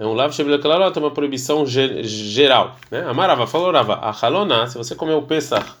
é 0.00 0.06
um 0.06 0.14
lav 0.14 0.32
clarot, 0.62 0.96
é 0.96 0.98
uma 0.98 1.10
proibição 1.10 1.66
geral. 1.66 2.74
Né? 2.90 3.04
Amarava, 3.06 3.46
falou 3.46 3.70
Rava, 3.70 3.96
a 3.96 4.10
halona, 4.10 4.66
se 4.66 4.78
você 4.78 4.94
comer 4.94 5.12
o 5.12 5.20
pesach, 5.20 5.74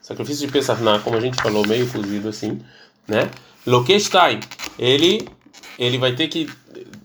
sacrifício 0.00 0.44
de 0.44 0.52
pesach 0.52 0.82
na, 0.82 0.98
como 0.98 1.16
a 1.16 1.20
gente 1.20 1.40
falou, 1.40 1.64
meio 1.64 1.88
cozido 1.88 2.28
assim, 2.28 2.60
né? 3.06 3.30
Lokestai, 3.64 4.40
ele 4.76 5.28
ele 5.78 5.96
vai 5.96 6.12
ter 6.12 6.26
que 6.26 6.50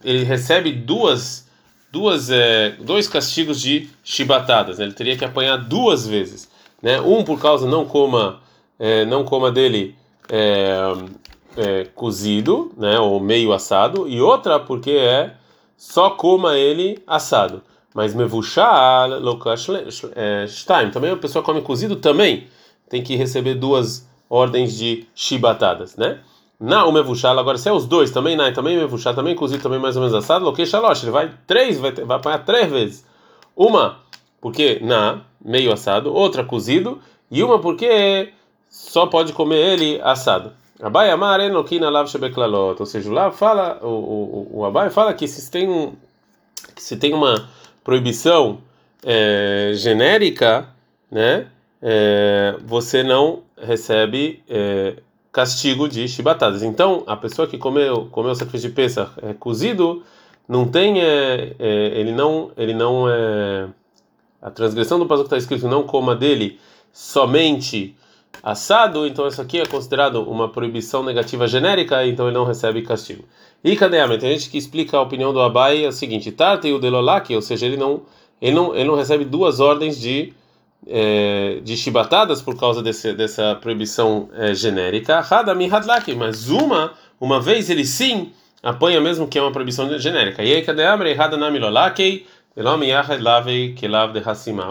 ele 0.03 0.23
recebe 0.23 0.71
duas 0.71 1.47
duas 1.91 2.31
é, 2.31 2.71
dois 2.81 3.07
castigos 3.07 3.61
de 3.61 3.87
chibatadas, 4.03 4.79
né? 4.79 4.85
ele 4.85 4.93
teria 4.93 5.15
que 5.15 5.23
apanhar 5.23 5.57
duas 5.57 6.07
vezes, 6.07 6.49
né? 6.81 6.99
Um 6.99 7.23
por 7.23 7.39
causa 7.39 7.67
não 7.67 7.85
coma 7.85 8.41
é, 8.79 9.05
não 9.05 9.23
coma 9.23 9.51
dele 9.51 9.95
é, 10.27 11.83
cozido, 11.93 12.73
né? 12.75 12.97
Ou 12.99 13.19
meio 13.19 13.53
assado, 13.53 14.09
e 14.09 14.19
outra 14.19 14.59
porque 14.59 14.89
é 14.89 15.35
só 15.77 16.09
coma 16.09 16.57
ele 16.57 17.01
assado. 17.05 17.61
Mas 17.93 18.13
mevushal 18.13 19.09
time. 20.65 20.91
Também 20.91 21.11
a 21.11 21.17
pessoa 21.17 21.43
come 21.43 21.61
cozido 21.61 21.95
também 21.95 22.47
tem 22.89 23.03
que 23.03 23.15
receber 23.15 23.55
duas 23.55 24.07
ordens 24.29 24.77
de 24.77 25.07
chibatadas, 25.15 25.95
né? 25.95 26.19
Na 26.59 26.85
o 26.85 26.91
mevushal, 26.91 27.37
agora 27.37 27.57
se 27.57 27.69
é 27.69 27.71
os 27.71 27.85
dois 27.85 28.09
também, 28.09 28.35
na 28.35 28.51
também 28.51 28.75
mevushal, 28.77 29.13
também 29.13 29.35
cozido, 29.35 29.61
também 29.61 29.79
mais 29.79 29.95
ou 29.95 30.01
menos 30.01 30.15
assado, 30.15 30.43
loque 30.43 30.65
shalosh, 30.65 31.03
ele 31.03 31.11
vai 31.11 31.31
três, 31.45 31.79
vai, 31.79 31.91
vai 31.91 32.17
apanhar 32.17 32.43
três 32.43 32.71
vezes. 32.71 33.05
Uma 33.55 33.99
porque 34.41 34.79
na 34.81 35.21
meio 35.43 35.71
assado, 35.71 36.13
outra 36.13 36.43
cozido 36.43 36.99
e 37.29 37.43
uma 37.43 37.59
porque 37.59 38.33
só 38.69 39.05
pode 39.05 39.33
comer 39.33 39.57
ele 39.57 40.01
assado. 40.03 40.51
Abai 40.81 41.09
Amar 41.09 41.39
Enokina 41.39 41.89
Lav 41.89 42.07
Shebeklalot, 42.07 42.79
ou 42.79 42.85
seja, 42.85 43.11
lá 43.11 43.31
fala, 43.31 43.79
o, 43.81 43.87
o, 43.87 44.49
o 44.59 44.65
Abai 44.65 44.89
fala 44.89 45.13
que 45.13 45.27
se 45.27 45.49
tem, 45.49 45.67
um, 45.67 45.93
que 46.75 46.83
se 46.83 46.97
tem 46.97 47.13
uma 47.13 47.49
proibição 47.83 48.59
é, 49.03 49.71
genérica, 49.73 50.69
né, 51.09 51.47
é, 51.81 52.55
você 52.63 53.01
não 53.01 53.43
recebe 53.57 54.43
é, 54.47 54.97
castigo 55.31 55.87
de 55.87 56.07
chibatadas. 56.07 56.63
Então, 56.63 57.03
a 57.07 57.15
pessoa 57.15 57.47
que 57.47 57.57
comeu 57.57 58.07
comeu 58.11 58.35
sacrifício 58.35 58.69
de 58.69 58.75
Pesach 58.75 59.11
é, 59.21 59.33
cozido, 59.33 60.03
não 60.47 60.67
tem 60.67 61.01
é, 61.01 61.55
é, 61.59 61.99
ele 61.99 62.11
não 62.11 62.51
ele 62.57 62.73
não 62.73 63.09
é 63.09 63.67
a 64.41 64.49
transgressão 64.49 64.97
do 64.97 65.05
passo 65.05 65.23
que 65.23 65.27
está 65.27 65.37
escrito 65.37 65.67
não 65.67 65.83
coma 65.83 66.15
dele 66.15 66.59
somente 66.93 67.95
assado, 68.41 69.05
então 69.05 69.27
isso 69.27 69.41
aqui 69.41 69.59
é 69.59 69.65
considerado 69.65 70.21
uma 70.21 70.49
proibição 70.49 71.03
negativa 71.03 71.47
genérica, 71.47 72.05
então 72.05 72.27
ele 72.27 72.35
não 72.35 72.45
recebe 72.45 72.81
castigo. 72.81 73.23
E 73.63 73.73
a 73.73 74.17
Tem 74.17 74.37
gente 74.37 74.49
que 74.49 74.57
explica 74.57 74.97
a 74.97 75.01
opinião 75.01 75.33
do 75.33 75.41
Abai 75.41 75.83
é 75.83 75.87
o 75.87 75.91
seguinte: 75.91 76.31
Tarta 76.31 76.67
e 76.67 76.73
o 76.73 76.79
Delolaki, 76.79 77.35
ou 77.35 77.41
seja, 77.41 77.65
ele 77.65 77.77
não, 77.77 78.01
ele 78.41 78.55
não, 78.55 78.75
ele 78.75 78.85
não 78.85 78.95
recebe 78.95 79.25
duas 79.25 79.59
ordens 79.59 79.99
de 79.99 80.33
é, 80.85 81.59
de 81.63 81.75
chibatadas 81.75 82.41
por 82.41 82.57
causa 82.57 82.81
desse, 82.81 83.13
dessa 83.13 83.55
proibição 83.55 84.29
é, 84.33 84.53
genérica. 84.53 85.19
Hadami 85.19 85.69
Hadlaki, 85.69 86.13
mas 86.15 86.49
uma, 86.49 86.93
uma 87.19 87.41
vez 87.41 87.69
ele 87.69 87.85
sim 87.85 88.31
apanha 88.61 88.99
mesmo 88.99 89.27
que 89.27 89.37
é 89.37 89.41
uma 89.41 89.51
proibição 89.51 89.97
genérica. 89.99 90.43
E 90.43 90.53
aí 90.53 90.61
cadê 90.61 90.83
a 90.83 90.93
Hadanami 90.93 91.59
Lolaki? 91.59 92.25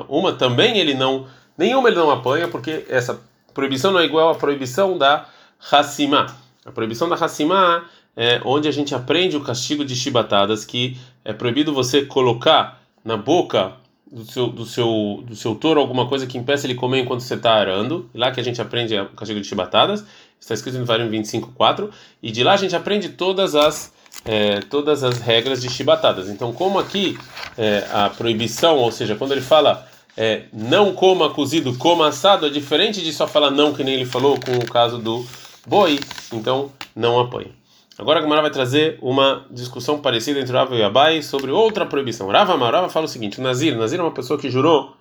Uma 0.09 0.33
também 0.33 0.79
ele 0.79 0.95
não, 0.95 1.27
nenhuma 1.57 1.89
ele 1.89 1.97
não 1.97 2.11
apanha, 2.11 2.49
porque 2.49 2.85
essa 2.89 3.21
proibição 3.57 3.91
não 3.91 4.01
é 4.01 4.05
igual 4.05 4.29
à 4.29 4.35
proibição 4.35 4.99
da 4.99 5.27
Hassima. 5.73 6.27
A 6.63 6.71
proibição 6.71 7.09
da 7.09 7.17
Hassima 7.17 7.87
é 8.15 8.39
onde 8.45 8.69
a 8.69 8.71
gente 8.71 8.95
aprende 8.95 9.35
o 9.35 9.41
castigo 9.41 9.83
de 9.83 9.97
chibatadas, 9.97 10.63
que 10.63 10.99
é 11.25 11.33
proibido 11.33 11.73
você 11.73 12.05
colocar 12.05 12.83
na 13.03 13.17
boca 13.17 13.73
do 14.13 14.27
seu, 14.27 14.49
do 14.49 14.67
seu, 14.67 15.25
do 15.27 15.35
seu 15.35 15.55
touro 15.55 15.81
alguma 15.81 16.07
coisa 16.07 16.27
que 16.27 16.37
impeça 16.37 16.67
ele 16.67 16.75
comer 16.75 17.01
enquanto 17.01 17.21
você 17.21 17.33
está 17.33 17.55
arando. 17.55 18.11
Lá 18.15 18.31
que 18.31 18.39
a 18.39 18.45
gente 18.45 18.61
aprende 18.61 18.95
o 18.95 19.09
castigo 19.09 19.41
de 19.41 19.47
chibatadas, 19.47 20.05
está 20.39 20.53
escrito 20.53 20.79
no 20.79 20.85
Varim 20.85 21.09
25.4, 21.09 21.89
e 22.23 22.31
de 22.31 22.45
lá 22.45 22.53
a 22.53 22.59
gente 22.59 22.77
aprende 22.77 23.09
todas 23.09 23.55
as 23.55 23.91
é, 24.25 24.61
todas 24.61 25.03
as 25.03 25.19
regras 25.21 25.63
de 25.63 25.71
chibatadas. 25.71 26.29
Então, 26.29 26.53
como 26.53 26.79
aqui 26.79 27.19
é, 27.57 27.87
a 27.93 28.11
proibição, 28.11 28.77
ou 28.77 28.91
seja, 28.93 29.15
quando 29.15 29.33
ele 29.33 29.41
fala 29.41 29.87
é, 30.17 30.45
não 30.53 30.95
coma 30.95 31.31
cozido, 31.31 31.77
coma 31.77 32.09
assado, 32.09 32.47
é 32.47 32.51
diferente 32.51 33.03
de 33.03 33.13
só 33.13 33.27
falar 33.27 33.51
não, 33.51 33.75
que 33.75 33.85
nem 33.85 33.95
ele 33.95 34.07
falou 34.07 34.39
com 34.41 34.57
o 34.57 34.67
caso 34.67 34.99
do 34.99 35.27
boi, 35.67 36.01
então 36.33 36.73
não 36.95 37.21
apanha. 37.21 37.51
Agora 37.99 38.19
a 38.19 38.23
Gamara 38.23 38.43
vai 38.43 38.51
trazer 38.51 38.99
uma 39.01 39.47
discussão 39.51 40.01
parecida 40.01 40.41
entre 40.41 40.53
Rava 40.53 40.75
e 40.77 40.83
Abai 40.83 41.23
sobre 41.23 41.51
outra 41.51 41.87
proibição. 41.87 42.29
Rava 42.29 42.53
Amarava 42.53 42.89
fala 42.89 43.07
o 43.07 43.09
seguinte: 43.09 43.41
o 43.41 43.43
Nazir, 43.43 43.75
o 43.75 43.79
Nazir 43.79 43.99
é 43.99 44.03
uma 44.03 44.13
pessoa 44.13 44.39
que 44.39 44.51
jurou 44.51 44.95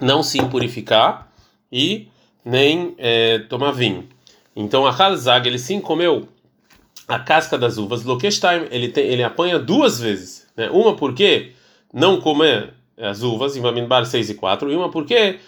não 0.00 0.22
se 0.22 0.38
impurificar 0.38 1.28
e 1.72 2.08
nem 2.44 2.94
é, 2.98 3.40
tomar 3.40 3.72
vinho. 3.72 4.08
Então 4.54 4.86
a 4.86 4.90
Halzag, 4.90 5.48
ele 5.48 5.58
sim 5.58 5.80
comeu 5.80 6.28
a 7.06 7.18
casca 7.18 7.58
das 7.58 7.78
uvas. 7.78 8.04
Lokestheim, 8.04 8.68
ele, 8.70 8.92
ele 8.96 9.22
apanha 9.24 9.58
duas 9.58 9.98
vezes. 9.98 10.46
Né? 10.56 10.70
Uma 10.70 10.94
porque 10.94 11.52
não 11.92 12.20
comer 12.20 12.74
as 13.00 13.22
uvas, 13.22 13.56
em 13.56 13.60
Vamidbar 13.60 14.04
6 14.04 14.30
e 14.30 14.34
4, 14.34 14.70
e 14.70 14.76
uma 14.76 14.90
porque 14.90 15.38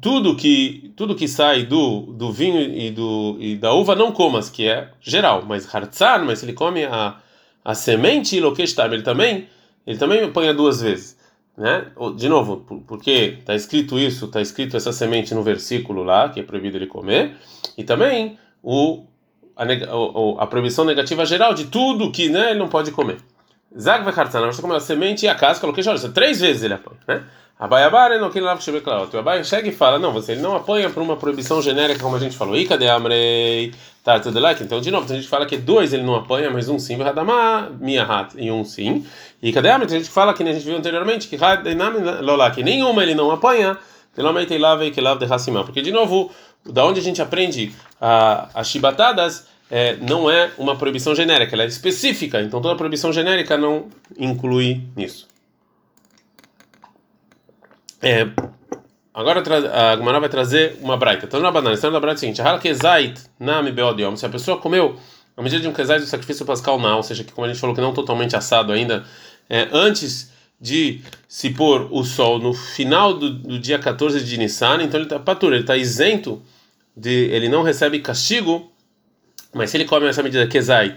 tudo 0.00 0.36
que 0.36 0.92
tudo 0.94 1.14
que 1.14 1.26
sai 1.26 1.64
do, 1.64 2.02
do 2.12 2.32
vinho 2.32 2.60
e 2.60 2.90
do 2.90 3.36
e 3.40 3.56
da 3.56 3.72
uva 3.72 3.94
não 3.94 4.12
comas, 4.12 4.48
que 4.48 4.68
é 4.68 4.88
geral, 5.00 5.44
mas 5.46 5.72
hartzan, 5.72 6.24
mas 6.24 6.42
ele 6.42 6.52
come 6.52 6.84
a, 6.84 7.16
a 7.64 7.74
semente 7.74 8.36
e 8.36 8.40
lokeshtam, 8.40 8.92
ele 8.92 9.02
também 9.02 9.48
ele 9.86 9.98
também 9.98 10.22
apanha 10.22 10.54
duas 10.54 10.80
vezes, 10.80 11.16
né? 11.56 11.86
De 12.16 12.28
novo, 12.28 12.64
porque 12.86 13.38
está 13.40 13.54
escrito 13.54 13.98
isso, 13.98 14.26
está 14.26 14.40
escrito 14.40 14.76
essa 14.76 14.92
semente 14.92 15.34
no 15.34 15.42
versículo 15.42 16.04
lá 16.04 16.28
que 16.28 16.40
é 16.40 16.42
proibido 16.42 16.76
ele 16.76 16.86
comer, 16.86 17.36
e 17.76 17.82
também 17.82 18.38
o 18.62 19.04
a, 19.56 19.64
a, 19.64 20.44
a 20.44 20.46
proibição 20.46 20.84
negativa 20.84 21.26
geral 21.26 21.52
de 21.52 21.66
tudo 21.66 22.12
que 22.12 22.28
né, 22.28 22.50
ele 22.50 22.58
não 22.58 22.68
pode 22.68 22.92
comer. 22.92 23.18
Zag 23.78 24.04
ve 24.04 24.10
hartzan, 24.10 24.46
você 24.46 24.60
come 24.60 24.74
a 24.74 24.80
semente 24.80 25.26
e 25.26 25.28
a 25.28 25.34
casca, 25.34 25.66
lokeshtam, 25.66 26.12
três 26.12 26.40
vezes 26.40 26.62
ele 26.62 26.74
apanha, 26.74 26.98
né? 27.06 27.24
Abayabara 27.60 28.18
não 28.18 28.30
quer 28.30 28.40
lá 28.40 28.56
O 28.56 29.18
Abai 29.18 29.44
chega 29.44 29.68
e 29.68 29.72
fala: 29.72 29.98
não, 29.98 30.14
você 30.14 30.34
não 30.34 30.56
apanha 30.56 30.88
por 30.88 31.02
uma 31.02 31.14
proibição 31.18 31.60
genérica, 31.60 32.00
como 32.00 32.16
a 32.16 32.18
gente 32.18 32.34
falou. 32.34 32.56
E 32.56 32.66
cadê 32.66 32.88
Amrei? 32.88 33.74
Tá, 34.02 34.18
tudo 34.18 34.40
lá. 34.40 34.52
Então, 34.52 34.80
de 34.80 34.90
novo, 34.90 35.04
a 35.12 35.14
gente 35.14 35.28
fala 35.28 35.44
que 35.44 35.58
dois 35.58 35.92
ele 35.92 36.02
não 36.02 36.14
apanha, 36.14 36.48
mas 36.48 36.70
um 36.70 36.78
sim, 36.78 36.96
Radamá, 36.96 37.68
minha 37.78 38.02
hat, 38.02 38.32
e 38.38 38.50
um 38.50 38.64
sim. 38.64 39.04
E 39.42 39.52
cadê? 39.52 39.68
A 39.68 39.86
gente 39.86 40.08
fala 40.08 40.32
que 40.32 40.42
a 40.42 40.46
gente 40.46 40.64
viu 40.64 40.74
anteriormente 40.74 41.28
que 41.28 41.36
que 41.36 42.62
nenhuma 42.62 43.02
ele 43.02 43.14
não 43.14 43.30
apanha. 43.30 43.76
Porque, 45.64 45.82
de 45.82 45.92
novo, 45.92 46.30
da 46.64 46.84
onde 46.86 46.98
a 46.98 47.02
gente 47.02 47.20
aprende 47.20 47.74
as 48.00 48.68
chibatadas 48.68 49.46
é, 49.70 49.96
não 49.96 50.30
é 50.30 50.50
uma 50.58 50.76
proibição 50.76 51.14
genérica, 51.14 51.54
ela 51.54 51.62
é 51.62 51.66
específica. 51.66 52.40
Então, 52.42 52.60
toda 52.60 52.74
proibição 52.76 53.12
genérica 53.12 53.56
não 53.56 53.88
inclui 54.18 54.82
nisso. 54.96 55.28
É, 58.02 58.26
agora 59.12 59.42
a 59.72 59.96
Gumara 59.96 60.20
vai 60.20 60.28
trazer 60.28 60.78
uma 60.80 60.96
braita. 60.96 61.26
Então 61.26 61.40
na 61.40 61.50
banana, 61.50 61.74
está 61.74 61.90
na 61.90 62.00
braita 62.00 62.16
é 62.16 62.18
o 62.18 62.20
seguinte: 62.20 62.42
Hal 62.42 62.58
nami 63.38 63.70
beodiom. 63.70 64.16
Se 64.16 64.24
a 64.24 64.28
pessoa 64.28 64.58
comeu 64.58 64.98
a 65.36 65.42
medida 65.42 65.60
de 65.60 65.68
um 65.68 65.72
kezait 65.72 66.00
do 66.00 66.06
sacrifício 66.06 66.46
pascal 66.46 66.78
não, 66.78 66.96
ou 66.96 67.02
seja, 67.02 67.22
que 67.22 67.32
como 67.32 67.44
a 67.44 67.48
gente 67.48 67.60
falou 67.60 67.74
que 67.74 67.80
não 67.80 67.92
totalmente 67.92 68.34
assado 68.34 68.72
ainda, 68.72 69.04
é, 69.48 69.68
antes 69.70 70.30
de 70.60 71.00
se 71.26 71.50
pôr 71.50 71.88
o 71.90 72.04
sol 72.04 72.38
no 72.38 72.52
final 72.52 73.14
do, 73.14 73.30
do 73.30 73.58
dia 73.58 73.78
14 73.78 74.22
de 74.22 74.38
Nissan, 74.38 74.82
então 74.82 74.98
ele 74.98 75.06
está 75.06 75.18
patura, 75.18 75.56
ele 75.56 75.62
está 75.62 75.76
isento 75.76 76.42
de, 76.94 77.10
ele 77.30 77.48
não 77.48 77.62
recebe 77.62 77.98
castigo, 78.00 78.69
mas 79.52 79.70
se 79.70 79.76
ele 79.76 79.84
come 79.84 80.06
essa 80.06 80.22
medida 80.22 80.46
kezait 80.46 80.96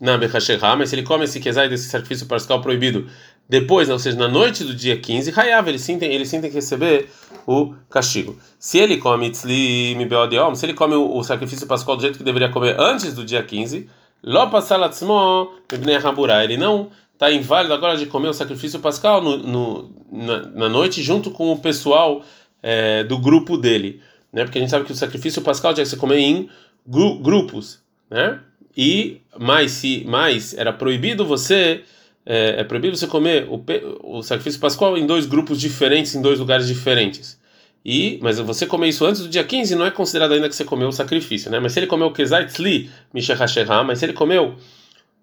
na 0.00 0.18
Bechasherra, 0.18 0.76
mas 0.76 0.90
se 0.90 0.96
ele 0.96 1.02
come 1.02 1.24
esse 1.24 1.40
kezai 1.40 1.68
desse 1.68 1.88
sacrifício 1.88 2.26
pascal 2.26 2.60
proibido 2.60 3.08
depois, 3.48 3.90
ou 3.90 3.98
seja, 3.98 4.16
na 4.16 4.26
noite 4.26 4.64
do 4.64 4.74
dia 4.74 4.98
15, 4.98 5.32
Hayav, 5.38 5.68
ele 5.68 5.78
sim, 5.78 5.98
tem, 5.98 6.12
ele 6.12 6.24
sim 6.24 6.40
tem 6.40 6.50
que 6.50 6.56
receber 6.56 7.10
o 7.46 7.74
castigo. 7.90 8.38
Se 8.58 8.78
ele 8.78 8.96
come 8.96 9.30
tzli 9.30 9.94
mibeodiom, 9.96 10.54
se 10.54 10.64
ele 10.64 10.72
come 10.72 10.94
o, 10.94 11.22
sacrifício 11.22 11.66
pascal 11.66 11.96
do 11.96 12.02
jeito 12.02 12.16
que 12.16 12.24
deveria 12.24 12.48
comer 12.48 12.80
antes 12.80 13.12
do 13.12 13.24
dia 13.24 13.42
15, 13.42 13.88
lo 14.22 14.48
passalatzmo 14.48 15.52
ele 15.70 16.56
não 16.56 16.90
está 17.12 17.30
inválido 17.30 17.74
agora 17.74 17.98
de 17.98 18.06
comer 18.06 18.28
o 18.28 18.32
sacrifício 18.32 18.80
pascal 18.80 19.22
no, 19.22 19.36
no 19.36 19.90
na, 20.10 20.38
na, 20.48 20.68
noite 20.68 21.02
junto 21.02 21.30
com 21.30 21.52
o 21.52 21.58
pessoal 21.58 22.22
é, 22.62 23.04
do 23.04 23.18
grupo 23.18 23.58
dele, 23.58 24.00
né? 24.32 24.44
Porque 24.44 24.58
a 24.58 24.60
gente 24.60 24.70
sabe 24.70 24.86
que 24.86 24.92
o 24.92 24.96
sacrifício 24.96 25.42
pascal 25.42 25.74
tinha 25.74 25.84
que 25.84 25.90
ser 25.90 25.96
comer 25.96 26.18
em 26.18 26.48
gru, 26.86 27.18
grupos, 27.18 27.83
né? 28.10 28.40
E 28.76 29.20
mais 29.38 29.72
se 29.72 30.04
mais 30.04 30.52
era 30.54 30.72
proibido 30.72 31.24
você 31.24 31.82
é, 32.26 32.60
é 32.60 32.64
proibido 32.64 32.96
você 32.96 33.06
comer 33.06 33.46
o, 33.48 33.62
o 34.02 34.22
sacrifício 34.22 34.58
pascual 34.58 34.96
em 34.96 35.06
dois 35.06 35.26
grupos 35.26 35.60
diferentes, 35.60 36.14
em 36.14 36.22
dois 36.22 36.38
lugares 36.38 36.66
diferentes. 36.66 37.38
E, 37.84 38.18
mas 38.22 38.38
você 38.38 38.66
comer 38.66 38.88
isso 38.88 39.04
antes 39.04 39.20
do 39.20 39.28
dia 39.28 39.44
15 39.44 39.74
não 39.74 39.84
é 39.84 39.90
considerado 39.90 40.32
ainda 40.32 40.48
que 40.48 40.56
você 40.56 40.64
comeu 40.64 40.88
o 40.88 40.92
sacrifício, 40.92 41.50
né? 41.50 41.60
Mas 41.60 41.72
se 41.72 41.80
ele 41.80 41.86
comeu 41.86 42.10
kezait 42.10 42.50
tzli 42.50 42.90
mishachashera, 43.12 43.84
mas 43.84 43.98
se 43.98 44.06
ele 44.06 44.14
comeu 44.14 44.54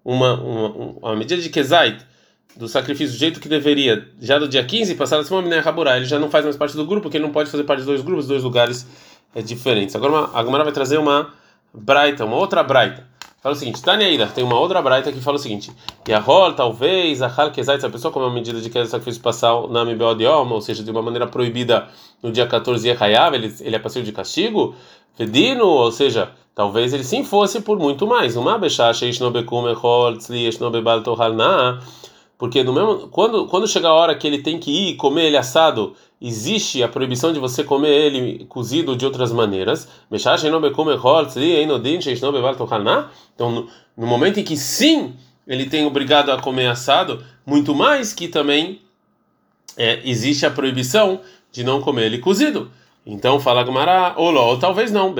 uma, 0.04 0.40
uma, 0.40 0.68
uma 0.68 1.16
medida 1.16 1.42
de 1.42 1.48
kezait 1.48 1.98
do 2.56 2.68
sacrifício 2.68 3.16
do 3.16 3.18
jeito 3.18 3.40
que 3.40 3.48
deveria, 3.48 4.06
já 4.20 4.38
do 4.38 4.46
dia 4.46 4.62
15, 4.62 4.94
passar 4.94 5.18
a 5.18 5.24
semana 5.24 5.60
raburá, 5.60 5.96
ele 5.96 6.06
já 6.06 6.18
não 6.18 6.30
faz 6.30 6.44
mais 6.44 6.56
parte 6.56 6.76
do 6.76 6.84
grupo, 6.84 7.02
porque 7.02 7.16
ele 7.16 7.24
não 7.24 7.32
pode 7.32 7.50
fazer 7.50 7.64
parte 7.64 7.80
de 7.80 7.86
dois 7.86 8.00
grupos, 8.00 8.28
dois 8.28 8.44
lugares 8.44 8.86
é, 9.34 9.42
diferentes. 9.42 9.96
Agora 9.96 10.30
a 10.32 10.44
Gemara 10.44 10.62
vai 10.62 10.72
trazer 10.72 10.98
uma 10.98 11.32
braita, 11.74 12.24
uma 12.24 12.36
outra 12.36 12.62
braita 12.62 13.12
fala 13.42 13.54
o 13.54 13.58
seguinte: 13.58 13.82
Tânia 13.82 14.08
Ida, 14.08 14.26
tem 14.28 14.44
uma 14.44 14.58
outra 14.58 14.80
braita 14.80 15.12
que 15.12 15.20
fala 15.20 15.36
o 15.36 15.40
seguinte: 15.40 15.72
Yahol, 16.08 16.52
talvez, 16.52 17.20
Ahal 17.20 17.50
Kezait, 17.50 17.80
se 17.80 17.86
a 17.86 17.90
pessoa 17.90 18.12
como 18.12 18.24
uma 18.24 18.32
medida 18.32 18.60
de 18.60 18.70
que 18.70 18.86
sacrifício 18.86 19.20
passar 19.20 19.54
o 19.54 19.66
nome 19.66 19.94
Beodioma, 19.94 20.54
ou 20.54 20.60
seja, 20.60 20.82
de 20.82 20.90
uma 20.90 21.02
maneira 21.02 21.26
proibida 21.26 21.88
no 22.22 22.30
dia 22.30 22.46
14 22.46 22.86
Yehayav, 22.88 23.34
ele, 23.34 23.54
ele 23.60 23.76
é 23.76 23.78
passivo 23.78 24.04
de 24.04 24.12
castigo, 24.12 24.74
Fedino, 25.16 25.66
ou 25.66 25.90
seja, 25.90 26.30
talvez 26.54 26.92
ele 26.92 27.04
sim 27.04 27.24
fosse 27.24 27.60
por 27.60 27.78
muito 27.78 28.06
mais. 28.06 28.36
Uma 28.36 28.58
Tohalna 31.02 31.80
porque 32.42 32.64
no 32.64 32.72
mesmo 32.72 33.06
quando 33.06 33.46
quando 33.46 33.68
chega 33.68 33.86
a 33.86 33.92
hora 33.92 34.16
que 34.16 34.26
ele 34.26 34.38
tem 34.42 34.58
que 34.58 34.68
ir 34.68 34.96
comer 34.96 35.26
ele 35.26 35.36
assado, 35.36 35.94
existe 36.20 36.82
a 36.82 36.88
proibição 36.88 37.32
de 37.32 37.38
você 37.38 37.62
comer 37.62 38.06
ele 38.06 38.44
cozido 38.46 38.96
de 38.96 39.06
outras 39.06 39.30
maneiras. 39.30 39.88
Então, 43.32 43.68
no, 43.96 44.06
momento 44.08 44.40
em 44.40 44.42
que 44.42 44.56
sim, 44.56 45.14
ele 45.46 45.66
tem 45.66 45.86
obrigado 45.86 46.32
a 46.32 46.42
comer 46.42 46.66
assado, 46.66 47.24
muito 47.46 47.76
mais 47.76 48.12
que 48.12 48.26
também 48.26 48.80
é, 49.76 50.00
existe 50.04 50.44
a 50.44 50.50
proibição 50.50 51.20
de 51.52 51.62
não 51.62 51.80
comer 51.80 52.06
ele 52.06 52.18
cozido. 52.18 52.72
Então 53.06 53.38
fala 53.38 53.62
Gumara, 53.62 54.14
ou, 54.16 54.34
ou 54.34 54.58
talvez 54.58 54.90
não, 54.90 55.14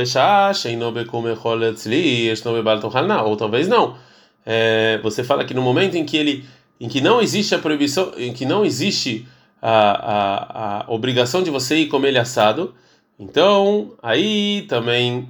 ou 3.24 3.36
talvez 3.36 3.68
não. 3.68 3.94
É, 4.44 4.98
você 5.04 5.22
fala 5.22 5.44
que 5.44 5.54
no 5.54 5.62
momento 5.62 5.94
em 5.94 6.04
que 6.04 6.16
ele 6.16 6.44
em 6.82 6.88
que 6.88 7.00
não 7.00 7.22
existe 7.22 7.54
a 7.54 7.60
proibição, 7.60 8.12
em 8.16 8.32
que 8.32 8.44
não 8.44 8.64
existe 8.64 9.24
a, 9.62 9.70
a, 9.70 10.80
a 10.80 10.92
obrigação 10.92 11.40
de 11.40 11.48
você 11.48 11.76
ir 11.76 11.86
comer 11.86 12.08
ele 12.08 12.18
assado, 12.18 12.74
então 13.16 13.92
aí 14.02 14.66
também 14.68 15.28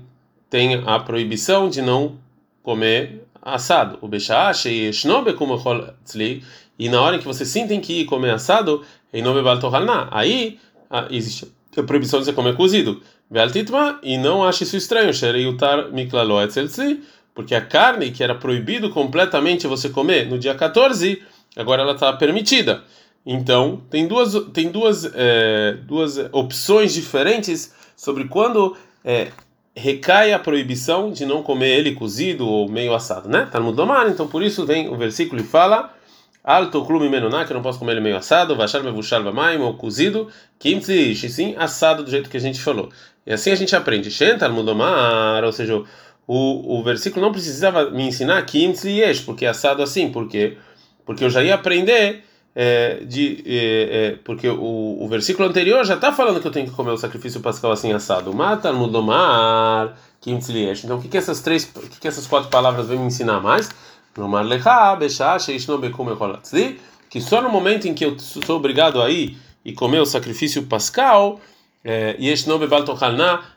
tem 0.49 0.83
a 0.87 0.99
proibição 0.99 1.69
de 1.69 1.83
não 1.83 2.17
comer 2.63 3.27
assado. 3.43 3.99
O 4.01 4.09
bechache 4.09 4.71
e 4.71 4.91
e 6.79 6.89
na 6.89 7.03
hora 7.03 7.19
que 7.19 7.27
você 7.27 7.45
sentem 7.45 7.83
que 7.83 8.01
ir 8.01 8.05
comer 8.07 8.31
assado, 8.31 8.83
em 9.13 9.21
nome 9.21 9.41
aí 10.11 10.59
existe 11.11 11.53
a 11.77 11.83
proibição 11.83 12.19
de 12.19 12.25
você 12.25 12.33
comer 12.33 12.57
cozido. 12.57 13.03
E 14.03 14.17
não 14.17 14.43
ache 14.43 14.65
isso 14.65 14.77
estranho, 14.79 15.13
porque 17.35 17.55
a 17.55 17.61
carne 17.61 18.11
que 18.11 18.23
era 18.25 18.35
proibido 18.35 18.89
completamente 18.89 19.67
você 19.67 19.91
comer 19.91 20.27
no 20.27 20.39
dia 20.39 20.55
14, 20.55 21.23
agora 21.57 21.83
ela 21.83 21.93
está 21.93 22.13
permitida. 22.13 22.83
Então, 23.25 23.81
tem 23.89 24.07
duas, 24.09 24.35
tem 24.53 24.71
duas, 24.71 25.05
é, 25.15 25.77
duas 25.85 26.19
opções 26.33 26.93
diferentes 26.93 27.73
sobre 27.97 28.25
quando 28.25 28.77
é, 29.05 29.29
recai 29.77 30.33
a 30.33 30.39
proibição 30.39 31.13
de 31.13 31.25
não 31.25 31.43
comer 31.43 31.79
ele 31.79 31.95
cozido 31.95 32.47
ou 32.47 32.69
meio 32.69 32.95
assado, 32.95 33.29
né? 33.29 33.49
Tá 33.51 33.61
no 33.61 33.73
domar, 33.73 34.09
então 34.09 34.27
por 34.27 34.43
isso 34.43 34.67
vem 34.67 34.89
o 34.89 34.97
versículo 34.97 35.41
e 35.41 35.45
fala 35.45 35.95
alto 36.45 36.85
clube 36.85 37.09
menuná, 37.09 37.45
que 37.45 37.53
eu 37.53 37.55
não 37.55 37.63
posso 37.63 37.79
comer 37.79 37.93
ele 37.93 38.01
meio 38.01 38.17
assado, 38.17 38.57
vachar 38.57 38.83
mevushal 38.83 39.23
vamaim 39.23 39.59
ou 39.59 39.75
cozido, 39.75 40.29
kimtlish, 40.59 41.29
sim, 41.31 41.55
assado 41.57 42.03
do 42.03 42.11
jeito 42.11 42.29
que 42.29 42.37
a 42.37 42.41
gente 42.41 42.61
falou. 42.61 42.91
E 43.25 43.33
assim 43.33 43.53
a 43.53 43.55
gente 43.55 43.75
aprende. 43.77 44.11
Shentar 44.11 44.53
mudomar, 44.53 45.45
ou 45.45 45.53
seja, 45.53 45.81
o, 46.27 46.79
o 46.79 46.83
versículo 46.83 47.25
não 47.25 47.33
precisava 47.33 47.91
me 47.91 48.03
ensinar 48.03 48.43
kimtlish, 48.43 49.21
porque 49.21 49.45
é 49.45 49.49
assado 49.49 49.83
assim, 49.83 50.11
porque 50.11 50.59
porque 51.05 51.25
eu 51.25 51.31
já 51.31 51.43
ia 51.43 51.55
aprender 51.55 52.25
é, 52.55 53.03
de, 53.05 53.43
é, 53.47 53.57
é, 53.91 54.19
porque 54.25 54.49
o, 54.49 54.99
o 55.01 55.09
versículo 55.09 55.49
anterior 55.49 55.85
já 55.85 55.95
está 55.95 56.13
falando 56.13 56.41
que 56.41 56.47
eu 56.47 56.53
tenho 56.53 56.67
que 56.67 56.73
comer 56.73 56.91
o 56.91 56.97
sacrifício 56.97 57.41
pascal 57.41 57.73
assim 57.73 57.93
assado. 57.93 58.33
Mata, 58.35 58.73
mudomar, 58.73 59.97
kimtzliesh. 60.21 60.85
Então, 60.85 60.99
o 60.99 61.03
que, 61.03 61.09
que 61.09 61.17
essas 61.17 61.41
três, 61.41 61.71
o 61.75 61.81
que, 61.81 62.01
que 62.01 62.09
essas 62.09 62.27
quatro 62.27 62.51
palavras 62.51 62.89
vêm 62.89 62.99
me 62.99 63.07
ensinar 63.07 63.41
mais? 63.41 63.71
Bechá, 64.99 65.37
que 67.09 67.21
só 67.21 67.41
no 67.41 67.49
momento 67.49 67.89
em 67.89 67.95
que 67.95 68.05
eu 68.05 68.19
sou 68.19 68.57
obrigado 68.57 69.01
a 69.01 69.11
ir 69.11 69.37
e 69.65 69.73
comer 69.73 70.01
o 70.01 70.07
sacrifício 70.07 70.65
pascal, 70.65 71.41
é, 71.85 72.17
bebal 72.59 72.85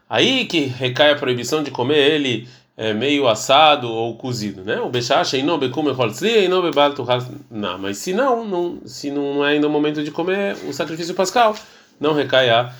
aí 0.10 0.46
que 0.46 0.66
recai 0.66 1.12
a 1.12 1.16
proibição 1.16 1.62
de 1.64 1.72
comer 1.72 1.98
ele 1.98 2.48
é, 2.77 2.94
meio 2.94 3.27
assado 3.27 3.89
ou 3.89 4.15
cozido, 4.15 4.63
né? 4.63 4.79
O 4.82 4.89
bechacha 4.89 5.41
não 5.41 5.58
become 5.58 5.91
e 6.22 6.48
não 6.48 6.62
bebalto 6.62 7.05
não, 7.50 7.77
mas 7.77 7.98
se 7.98 8.13
não, 8.13 8.46
não, 8.46 8.79
se 8.86 9.10
não 9.10 9.46
é 9.46 9.53
ainda 9.53 9.67
o 9.67 9.70
momento 9.70 10.03
de 10.03 10.12
comer 10.12 10.58
o 10.67 10.74
sacrifício 10.74 11.13
pascal, 11.13 11.55
não 12.00 12.13
recai 12.13 12.50
a 12.50 12.74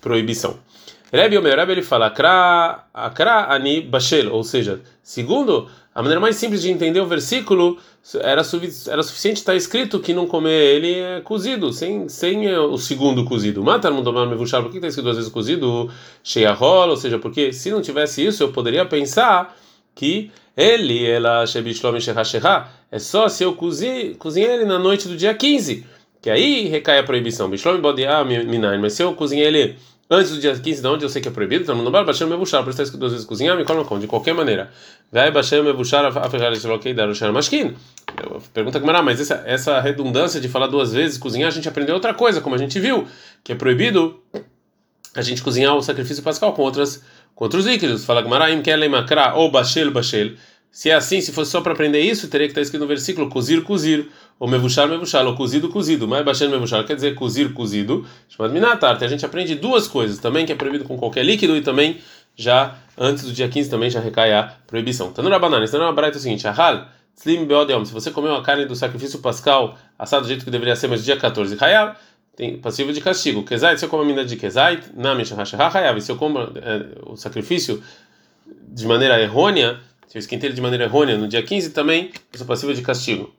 proibição. 0.00 0.58
Rebbe 1.12 1.38
Omer, 1.38 1.56
Rebbe 1.56 1.72
ele 1.72 1.82
fala, 1.82 2.06
akra, 2.06 2.86
akra 2.92 3.52
ani 3.54 3.80
bashel, 3.80 4.32
ou 4.32 4.42
seja, 4.42 4.80
segundo 5.02 5.68
a 5.94 6.02
maneira 6.02 6.20
mais 6.20 6.34
simples 6.36 6.60
de 6.60 6.70
entender 6.70 7.00
o 7.00 7.06
versículo 7.06 7.78
era, 8.20 8.42
era 8.88 9.02
suficiente 9.02 9.38
estar 9.38 9.54
escrito 9.54 9.98
que 9.98 10.12
não 10.12 10.26
comer 10.26 10.76
ele 10.76 10.94
é 10.94 11.20
cozido, 11.22 11.72
sem, 11.72 12.08
sem 12.08 12.46
é, 12.46 12.58
o 12.58 12.76
segundo 12.76 13.24
cozido. 13.24 13.64
Matar 13.64 13.90
mundomar 13.90 14.28
mevuchar, 14.28 14.62
por 14.62 14.70
que 14.70 14.76
está 14.76 14.88
escrito 14.88 15.04
duas 15.04 15.16
vezes 15.16 15.32
cozido? 15.32 15.90
Cheia 16.22 16.52
rola, 16.52 16.92
ou 16.92 16.96
seja, 16.98 17.18
porque 17.18 17.52
se 17.52 17.70
não 17.70 17.80
tivesse 17.80 18.24
isso, 18.24 18.42
eu 18.42 18.52
poderia 18.52 18.84
pensar 18.84 19.56
que 19.94 20.30
ele, 20.56 21.04
ela, 21.06 21.46
shebishlom 21.46 21.96
é 22.90 22.98
só 22.98 23.28
se 23.28 23.42
eu 23.42 23.54
cozinhar 23.54 24.50
ele 24.52 24.64
na 24.66 24.78
noite 24.78 25.08
do 25.08 25.16
dia 25.16 25.34
15, 25.34 25.86
que 26.20 26.30
aí 26.30 26.68
recai 26.68 26.98
a 26.98 27.02
proibição. 27.02 27.48
Bishlom 27.48 27.80
bodiah 27.80 28.22
minain, 28.24 28.80
mas 28.80 28.92
se 28.92 29.02
eu 29.02 29.14
cozinhar 29.14 29.48
ele 29.48 29.76
antes 30.10 30.32
do 30.32 30.40
dia 30.40 30.54
15, 30.54 30.82
de 30.82 30.88
onde 30.88 31.04
eu 31.04 31.08
sei 31.08 31.20
que 31.20 31.28
é 31.28 31.30
proibido, 31.30 31.62
então 31.62 31.76
não 31.76 31.90
vai 31.90 32.04
baixar 32.04 32.26
meu 32.26 32.38
buchar, 32.38 32.62
por 32.62 32.70
isso 32.70 32.80
está 32.80 32.82
escrito 32.84 33.00
duas 33.00 33.12
vezes 33.12 33.26
cozinhar, 33.26 33.56
me 33.56 33.64
como 33.64 34.00
de 34.00 34.06
qualquer 34.06 34.34
maneira. 34.34 34.70
Vai 35.10 35.30
baixar 35.30 35.62
meu 35.62 35.76
buchar, 35.76 36.04
a 36.04 36.30
ferrar 36.30 36.52
esse 36.52 36.66
bloqueio 36.66 36.94
dar 36.94 37.08
o 37.08 37.32
mashkin. 37.32 37.74
Pergunta 38.52 38.80
que 38.80 38.86
mas 38.86 39.20
essa, 39.20 39.42
essa 39.46 39.80
redundância 39.80 40.40
de 40.40 40.48
falar 40.48 40.66
duas 40.66 40.92
vezes 40.92 41.18
cozinhar, 41.18 41.48
a 41.48 41.52
gente 41.52 41.68
aprendeu 41.68 41.94
outra 41.94 42.14
coisa, 42.14 42.40
como 42.40 42.54
a 42.54 42.58
gente 42.58 42.78
viu, 42.78 43.06
que 43.42 43.52
é 43.52 43.54
proibido 43.54 44.20
a 45.14 45.22
gente 45.22 45.42
cozinhar 45.42 45.74
o 45.76 45.82
sacrifício 45.82 46.22
pascal 46.22 46.52
com 46.52 46.62
outras 46.62 47.02
com 47.34 47.44
outros 47.44 47.66
líquidos. 47.66 48.04
Fala 48.04 48.22
Gmaraim 48.22 48.62
kelem 48.62 48.88
makra 48.88 49.34
ou 49.34 49.50
bashel 49.50 49.90
bashel. 49.90 50.32
Se 50.70 50.90
é 50.90 50.94
assim, 50.94 51.20
se 51.20 51.30
fosse 51.30 51.52
só 51.52 51.60
para 51.60 51.72
aprender 51.72 52.00
isso, 52.00 52.26
teria 52.28 52.48
que 52.48 52.50
estar 52.50 52.60
escrito 52.60 52.82
no 52.82 52.88
versículo 52.88 53.28
cozir, 53.28 53.62
cozir, 53.62 54.10
ou 54.38 54.48
mevuchar, 54.48 54.88
mevuchar, 54.88 55.26
ou 55.26 55.34
cozido, 55.34 55.68
cozido. 55.68 56.08
Mas 56.08 56.24
baixando 56.24 56.52
mevuchar 56.52 56.84
quer 56.84 56.94
dizer 56.94 57.14
cozir, 57.14 57.52
cozido. 57.52 58.06
Chamado 58.28 58.52
minatarte. 58.52 59.04
A 59.04 59.08
gente 59.08 59.24
aprende 59.24 59.54
duas 59.54 59.86
coisas 59.86 60.18
também, 60.18 60.44
que 60.44 60.52
é 60.52 60.54
proibido 60.54 60.84
com 60.84 60.96
qualquer 60.96 61.24
líquido, 61.24 61.56
e 61.56 61.60
também 61.60 61.98
já 62.36 62.76
antes 62.98 63.24
do 63.24 63.32
dia 63.32 63.48
15 63.48 63.70
também 63.70 63.90
já 63.90 64.00
recai 64.00 64.32
a 64.32 64.54
proibição. 64.66 65.12
Tanura 65.12 65.38
banana, 65.38 65.64
uma 65.78 65.92
braita 65.92 66.16
é 66.16 66.20
o 66.20 66.22
seguinte: 66.22 66.46
ahal, 66.46 66.86
slim 67.16 67.44
beodem, 67.44 67.84
se 67.84 67.92
você 67.92 68.10
comeu 68.10 68.34
a 68.34 68.42
carne 68.42 68.66
do 68.66 68.74
sacrifício 68.74 69.18
pascal 69.20 69.78
assado 69.98 70.22
do 70.22 70.28
jeito 70.28 70.44
que 70.44 70.50
deveria 70.50 70.76
ser, 70.76 70.88
mas 70.88 71.04
dia 71.04 71.16
14, 71.16 71.56
hayal, 71.60 71.94
tem 72.36 72.58
passivo 72.58 72.92
de 72.92 73.00
castigo. 73.00 73.44
Kezait, 73.44 73.78
se 73.78 73.84
eu 73.84 73.88
como 73.88 74.02
a 74.02 74.06
mina 74.06 74.24
de 74.24 74.36
kezait, 74.36 74.82
na 74.94 75.14
mishahashah 75.14 75.68
hayal, 75.68 76.00
se 76.00 76.10
eu 76.10 76.16
como 76.16 76.38
é, 76.38 76.86
o 77.06 77.16
sacrifício 77.16 77.82
de 78.68 78.86
maneira 78.86 79.20
errônea, 79.20 79.78
se 80.08 80.18
eu 80.18 80.20
esquentei 80.20 80.48
ele 80.48 80.54
de 80.54 80.60
maneira 80.60 80.84
errônea 80.84 81.16
no 81.16 81.28
dia 81.28 81.42
15, 81.42 81.70
também 81.70 82.10
eu 82.32 82.38
sou 82.38 82.46
passivo 82.46 82.74
de 82.74 82.82
castigo. 82.82 83.33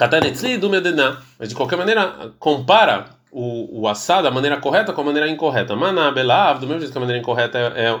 Katanetzli 0.00 0.56
do 0.56 0.70
Medená. 0.70 1.20
Mas 1.38 1.50
de 1.50 1.54
qualquer 1.54 1.76
maneira, 1.76 2.32
compara 2.38 3.10
o, 3.30 3.82
o 3.82 3.86
assado 3.86 4.22
da 4.22 4.30
maneira 4.30 4.56
correta 4.56 4.94
com 4.94 5.02
a 5.02 5.04
maneira 5.04 5.28
incorreta. 5.28 5.76
Maná, 5.76 6.10
belav, 6.10 6.58
do 6.58 6.66
mesmo 6.66 6.80
jeito 6.80 6.90
que 6.90 6.96
a 6.96 7.00
maneira 7.02 7.20
incorreta 7.20 7.58
é, 7.58 7.90
é 7.90 8.00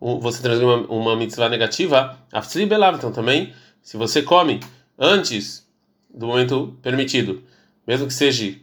você 0.00 0.42
trazer 0.42 0.64
uma, 0.64 0.78
uma 0.88 1.14
mitzvah 1.14 1.48
negativa, 1.48 2.18
afsli 2.32 2.66
belav. 2.66 2.96
Então 2.96 3.12
também, 3.12 3.54
se 3.80 3.96
você 3.96 4.22
come 4.22 4.58
antes 4.98 5.64
do 6.12 6.26
momento 6.26 6.76
permitido, 6.82 7.40
mesmo 7.86 8.08
que 8.08 8.14
seja 8.14 8.56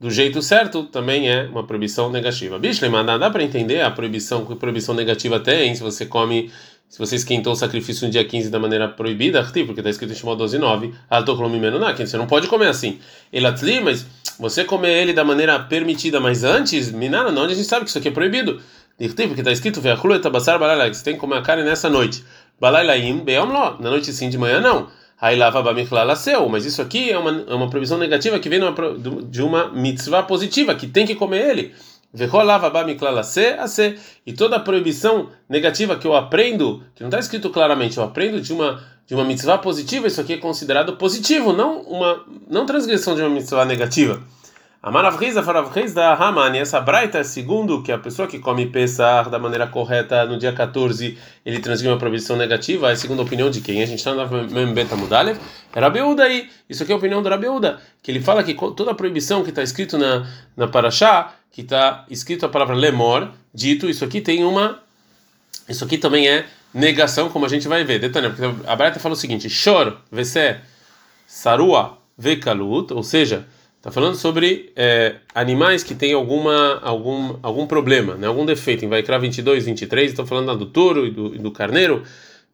do 0.00 0.10
jeito 0.10 0.40
certo 0.40 0.84
também 0.84 1.28
é 1.28 1.42
uma 1.42 1.66
proibição 1.66 2.10
negativa. 2.10 2.58
Bishlema, 2.58 3.04
dá 3.04 3.28
para 3.28 3.42
entender 3.42 3.82
a 3.82 3.90
proibição 3.90 4.46
que 4.46 4.54
proibição 4.54 4.94
negativa 4.94 5.38
tem 5.38 5.74
se 5.74 5.82
você 5.82 6.06
come, 6.06 6.50
se 6.90 6.98
você 6.98 7.14
esquentou 7.14 7.52
o 7.52 7.56
sacrifício 7.56 8.04
no 8.04 8.10
dia 8.10 8.24
15 8.24 8.50
da 8.50 8.58
maneira 8.58 8.88
proibida, 8.88 9.44
porque 9.44 9.78
está 9.78 9.88
escrito 9.88 10.12
em 10.12 10.16
Shimon 10.16 10.34
12, 10.34 10.58
9, 10.58 10.92
você 11.08 12.16
não 12.16 12.26
pode 12.26 12.48
comer 12.48 12.66
assim. 12.66 12.98
Elatli, 13.32 13.80
mas 13.80 14.04
você 14.36 14.64
comer 14.64 15.00
ele 15.00 15.12
da 15.12 15.22
maneira 15.22 15.56
permitida, 15.60 16.18
mas 16.18 16.42
antes, 16.42 16.90
minana, 16.90 17.30
não, 17.30 17.44
a 17.44 17.48
gente 17.48 17.62
sabe 17.62 17.84
que 17.84 17.90
isso 17.90 17.98
aqui 17.98 18.08
é 18.08 18.10
proibido. 18.10 18.60
Porque 18.98 19.40
está 19.40 19.52
escrito, 19.52 19.80
você 19.80 21.04
tem 21.04 21.14
que 21.14 21.20
comer 21.20 21.36
a 21.36 21.42
carne 21.42 21.62
nessa 21.62 21.88
noite. 21.88 22.24
Na 22.60 23.88
noite 23.88 24.12
sim, 24.12 24.28
de 24.28 24.36
manhã 24.36 24.60
não. 24.60 24.88
Mas 26.48 26.64
isso 26.64 26.82
aqui 26.82 27.08
é 27.08 27.16
uma, 27.16 27.44
é 27.46 27.54
uma 27.54 27.70
proibição 27.70 27.98
negativa 27.98 28.36
que 28.40 28.48
vem 28.48 28.58
de 29.30 29.42
uma 29.42 29.68
mitzvah 29.68 30.24
positiva, 30.24 30.74
que 30.74 30.88
tem 30.88 31.06
que 31.06 31.14
comer 31.14 31.50
ele. 31.50 31.74
E 34.26 34.32
toda 34.32 34.58
proibição 34.60 35.28
negativa 35.48 35.96
que 35.96 36.06
eu 36.06 36.16
aprendo, 36.16 36.82
que 36.94 37.02
não 37.02 37.08
está 37.08 37.18
escrito 37.18 37.50
claramente, 37.50 37.98
eu 37.98 38.04
aprendo 38.04 38.40
de 38.40 38.52
uma 38.52 38.82
de 39.06 39.14
uma 39.16 39.24
mitzvah 39.24 39.58
positiva, 39.58 40.06
isso 40.06 40.20
aqui 40.20 40.34
é 40.34 40.36
considerado 40.36 40.96
positivo, 40.96 41.52
não 41.52 41.80
uma 41.80 42.24
não 42.48 42.64
transgressão 42.64 43.16
de 43.16 43.20
uma 43.20 43.30
mitzvah 43.30 43.64
negativa. 43.64 44.22
A 44.82 44.90
Maravriza 44.90 45.42
Faravriz 45.42 45.92
da 45.92 46.14
Hamani, 46.14 46.56
essa 46.56 46.80
braita, 46.80 47.18
é 47.18 47.22
segundo 47.22 47.82
que 47.82 47.92
a 47.92 47.98
pessoa 47.98 48.26
que 48.26 48.38
come 48.38 48.64
Pesach 48.64 49.28
da 49.28 49.38
maneira 49.38 49.66
correta 49.66 50.24
no 50.24 50.38
dia 50.38 50.54
14, 50.54 51.18
ele 51.44 51.58
transgride 51.58 51.92
uma 51.92 51.98
proibição 51.98 52.34
negativa, 52.34 52.90
é 52.90 52.94
segundo 52.94 53.20
a 53.20 53.24
opinião 53.24 53.50
de 53.50 53.60
quem? 53.60 53.82
A 53.82 53.86
gente 53.86 53.98
está 53.98 54.14
no 54.14 54.48
Membeta 54.48 54.96
Mudalev, 54.96 55.38
é 55.74 55.80
Rabiúda 55.80 56.22
aí, 56.22 56.48
isso 56.66 56.82
aqui 56.82 56.92
é 56.92 56.94
a 56.94 56.98
opinião 56.98 57.22
do 57.22 57.28
Rabiúda, 57.28 57.78
que 58.02 58.10
ele 58.10 58.20
fala 58.20 58.42
que 58.42 58.54
toda 58.54 58.94
proibição 58.94 59.42
que 59.42 59.50
está 59.50 59.62
escrito 59.62 59.98
na, 59.98 60.26
na 60.56 60.66
Parashá, 60.66 61.34
que 61.50 61.62
está 61.62 62.04
escrito 62.08 62.46
a 62.46 62.48
palavra 62.48 62.74
lemor, 62.74 63.30
dito, 63.52 63.88
isso 63.88 64.04
aqui 64.04 64.20
tem 64.20 64.44
uma, 64.44 64.82
isso 65.68 65.84
aqui 65.84 65.98
também 65.98 66.28
é 66.28 66.46
negação, 66.72 67.28
como 67.28 67.46
a 67.46 67.48
gente 67.48 67.66
vai 67.66 67.84
ver. 67.84 67.98
Detalhe, 67.98 68.30
porque 68.30 68.44
a 68.66 68.76
braita 68.76 69.00
fala 69.00 69.14
o 69.14 69.16
seguinte, 69.16 69.50
Shor, 69.50 69.96
Vese, 70.10 70.56
Sarua, 71.26 71.98
Vekalut, 72.16 72.92
ou 72.92 73.02
seja, 73.02 73.46
Está 73.80 73.90
falando 73.90 74.14
sobre 74.14 74.70
é, 74.76 75.16
animais 75.34 75.82
que 75.82 75.94
têm 75.94 76.12
alguma, 76.12 76.78
algum, 76.82 77.38
algum 77.42 77.66
problema, 77.66 78.14
né? 78.14 78.26
algum 78.26 78.44
defeito. 78.44 78.84
Em 78.84 78.88
Vaikra 78.88 79.18
22, 79.18 79.64
23, 79.64 80.10
estão 80.10 80.26
falando 80.26 80.54
do 80.54 80.66
touro 80.66 81.06
e 81.06 81.10
do, 81.10 81.34
e 81.34 81.38
do 81.38 81.50
carneiro, 81.50 82.02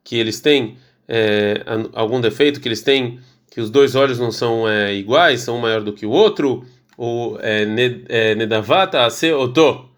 que 0.04 0.16
eles 0.16 0.40
têm 0.40 0.76
é, 1.08 1.64
algum 1.94 2.20
defeito, 2.20 2.60
que 2.60 2.68
eles 2.68 2.80
têm, 2.80 3.18
que 3.50 3.60
os 3.60 3.70
dois 3.70 3.96
olhos 3.96 4.20
não 4.20 4.30
são 4.30 4.68
é, 4.68 4.94
iguais, 4.94 5.40
são 5.40 5.56
um 5.56 5.60
maior 5.60 5.80
do 5.80 5.92
que 5.92 6.06
o 6.06 6.10
outro, 6.10 6.64
ou 6.96 7.38
é, 7.40 7.66
é, 8.08 8.34
nedavata 8.34 9.04
ase 9.04 9.32
oto. 9.32 9.88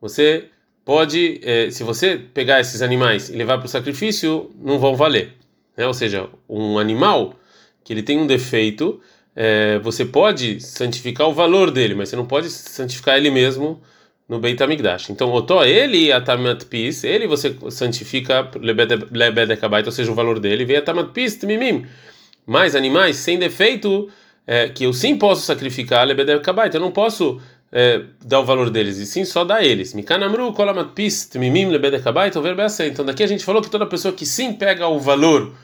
Você 0.00 0.46
pode, 0.84 1.40
é, 1.42 1.70
se 1.70 1.82
você 1.82 2.16
pegar 2.16 2.60
esses 2.60 2.82
animais 2.82 3.28
e 3.28 3.36
levar 3.36 3.58
para 3.58 3.66
o 3.66 3.68
sacrifício, 3.68 4.50
não 4.58 4.78
vão 4.78 4.94
valer. 4.94 5.32
Né? 5.76 5.86
Ou 5.86 5.94
seja, 5.94 6.28
um 6.48 6.78
animal 6.78 7.34
que 7.82 7.92
ele 7.92 8.02
tem 8.02 8.18
um 8.18 8.26
defeito 8.26 9.00
você 9.82 10.02
pode 10.04 10.60
santificar 10.60 11.28
o 11.28 11.32
valor 11.34 11.70
dele, 11.70 11.94
mas 11.94 12.08
você 12.08 12.16
não 12.16 12.24
pode 12.24 12.48
santificar 12.48 13.18
ele 13.18 13.30
mesmo 13.30 13.82
no 14.28 14.40
Beit 14.40 14.60
HaMikdash. 14.60 15.10
Então, 15.10 15.32
Otó, 15.32 15.64
ele 15.64 16.10
a 16.10 16.20
Tamat 16.20 16.64
Pis, 16.64 17.04
ele 17.04 17.26
você 17.26 17.54
santifica 17.70 18.50
Lebedekabaita, 19.12 19.88
ou 19.88 19.92
seja, 19.92 20.10
o 20.10 20.14
valor 20.14 20.40
dele, 20.40 20.64
vem 20.64 20.76
a 20.76 20.82
Tamat 20.82 21.12
Pis, 21.12 21.38
Mimim. 21.44 21.86
Mais 22.46 22.74
animais 22.74 23.16
sem 23.16 23.38
defeito, 23.38 24.08
é, 24.46 24.68
que 24.68 24.84
eu 24.84 24.92
sim 24.92 25.16
posso 25.16 25.42
sacrificar 25.42 26.06
Lebedekabaita, 26.06 26.76
eu 26.76 26.80
não 26.80 26.92
posso 26.92 27.40
é, 27.72 28.02
dar 28.24 28.40
o 28.40 28.44
valor 28.44 28.70
deles, 28.70 28.98
e 28.98 29.06
sim 29.06 29.24
só 29.24 29.44
dar 29.44 29.64
eles. 29.64 29.92
Mikanamru, 29.92 30.52
Kolamat 30.52 30.92
Pis, 30.94 31.30
Mimim, 31.34 31.66
Lebedekabaita, 31.66 32.38
o 32.38 32.42
verbo 32.42 32.60
é 32.60 32.64
assim. 32.64 32.86
Então, 32.86 33.04
daqui 33.04 33.22
a 33.22 33.26
gente 33.26 33.44
falou 33.44 33.60
que 33.60 33.70
toda 33.70 33.86
pessoa 33.86 34.14
que 34.14 34.24
sim 34.24 34.52
pega 34.52 34.86
o 34.86 35.00
valor 35.00 35.54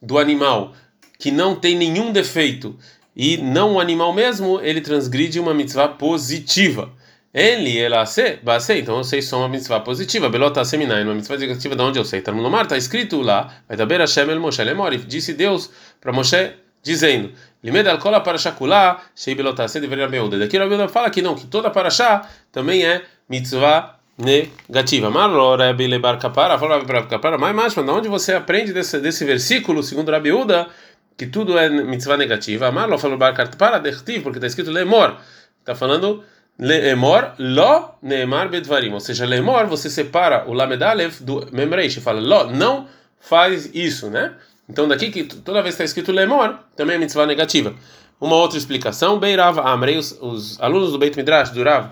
do 0.00 0.18
animal, 0.18 0.74
que 1.18 1.30
não 1.30 1.54
tem 1.54 1.76
nenhum 1.76 2.10
defeito, 2.10 2.76
e 3.14 3.36
não 3.36 3.74
o 3.74 3.80
animal 3.80 4.12
mesmo, 4.12 4.60
ele 4.60 4.80
transgride 4.80 5.38
uma 5.38 5.52
mitzvah 5.52 5.88
positiva. 5.88 6.90
Ele, 7.32 7.78
ela, 7.78 8.04
se, 8.04 8.38
base, 8.42 8.78
então 8.78 8.98
eu 8.98 9.04
sei 9.04 9.22
só 9.22 9.38
uma 9.38 9.48
mitzvah 9.48 9.80
positiva. 9.80 10.28
Belota 10.28 10.64
seminai, 10.64 11.02
uma 11.02 11.14
mitzvah 11.14 11.36
negativa, 11.36 11.74
de 11.74 11.82
onde 11.82 11.98
eu 11.98 12.04
sei? 12.04 12.20
Tá 12.20 12.32
no 12.32 12.50
mar, 12.50 12.64
está 12.64 12.76
escrito 12.76 13.20
lá, 13.20 13.54
vai 13.68 13.76
dar 13.76 13.88
Hashem 14.00 14.30
el 14.30 14.40
Moshe 14.40 14.62
lemori. 14.62 14.98
Disse 14.98 15.32
Deus 15.32 15.70
para 16.00 16.12
Moshe, 16.12 16.52
dizendo: 16.82 17.32
Limed 17.62 17.86
al 17.86 17.98
kola 17.98 18.22
para 18.22 18.38
shakulá, 18.38 19.00
shei 19.14 19.34
belota 19.34 19.68
se 19.68 19.80
deveria 19.80 20.08
meuda. 20.08 20.38
Daqui 20.38 20.58
a 20.58 20.66
Beuda 20.66 20.88
fala 20.88 21.10
que 21.10 21.22
não, 21.22 21.34
que 21.34 21.46
toda 21.46 21.70
paraxá 21.70 22.28
também 22.50 22.84
é 22.84 23.02
mitzvah 23.28 23.96
negativa. 24.18 25.10
Marlo 25.10 25.56
Rabi 25.56 25.86
lebar 25.86 26.18
kapara, 26.18 26.58
fala 26.58 26.78
Rabi 26.78 27.08
kapara, 27.08 27.38
mas 27.38 27.54
mais, 27.54 27.74
mas 27.74 27.88
onde 27.88 28.08
você 28.08 28.34
aprende 28.34 28.72
desse, 28.72 28.98
desse 28.98 29.24
versículo, 29.24 29.82
segundo 29.82 30.10
Rabi 30.10 30.32
Uda, 30.32 30.68
que 31.16 31.26
tudo 31.26 31.56
é 31.56 31.68
mitzvah 31.68 32.16
negativa? 32.16 32.72
Marlo 32.72 32.98
falou 32.98 33.16
bar 33.16 33.34
kapara, 33.34 33.80
porque 33.80 34.38
está 34.38 34.46
escrito 34.46 34.70
lemor. 34.70 35.16
Está 35.60 35.76
falando 35.76 36.24
Lemor, 36.58 37.34
lo 37.38 37.94
neemar 38.02 38.48
bedvarim. 38.48 38.92
Ou 38.92 39.00
seja, 39.00 39.24
lemor, 39.26 39.66
você 39.66 39.88
separa 39.88 40.44
o 40.46 40.52
lamedalev 40.52 41.22
do 41.22 41.46
memreish. 41.50 42.00
Fala, 42.00 42.20
lo, 42.20 42.50
não 42.52 42.86
faz 43.18 43.70
isso, 43.74 44.10
né? 44.10 44.32
Então, 44.72 44.88
daqui 44.88 45.10
que 45.10 45.24
toda 45.24 45.60
vez 45.60 45.74
que 45.74 45.82
está 45.82 45.84
escrito 45.84 46.10
lemor, 46.10 46.58
também 46.74 46.96
é 46.96 46.98
mitzvah 46.98 47.26
negativa. 47.26 47.74
Uma 48.18 48.36
outra 48.36 48.56
explicação, 48.56 49.18
Beirav 49.18 49.58
Amrei, 49.58 49.98
os, 49.98 50.16
os 50.18 50.58
alunos 50.62 50.92
do 50.92 50.98
Beit 50.98 51.14
Midrash, 51.14 51.50
do 51.50 51.62
Rav, 51.62 51.90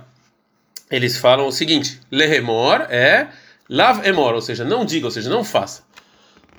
eles 0.91 1.19
falam 1.19 1.47
o 1.47 1.53
seguinte: 1.53 2.01
lehemor 2.11 2.87
é 2.89 3.29
lav 3.69 4.03
emor, 4.07 4.35
ou 4.35 4.41
seja, 4.41 4.65
não 4.65 4.87
diga, 4.87 5.07
ou 5.09 5.11
seja, 5.11 5.29
não 5.29 5.45
faça. 5.45 5.83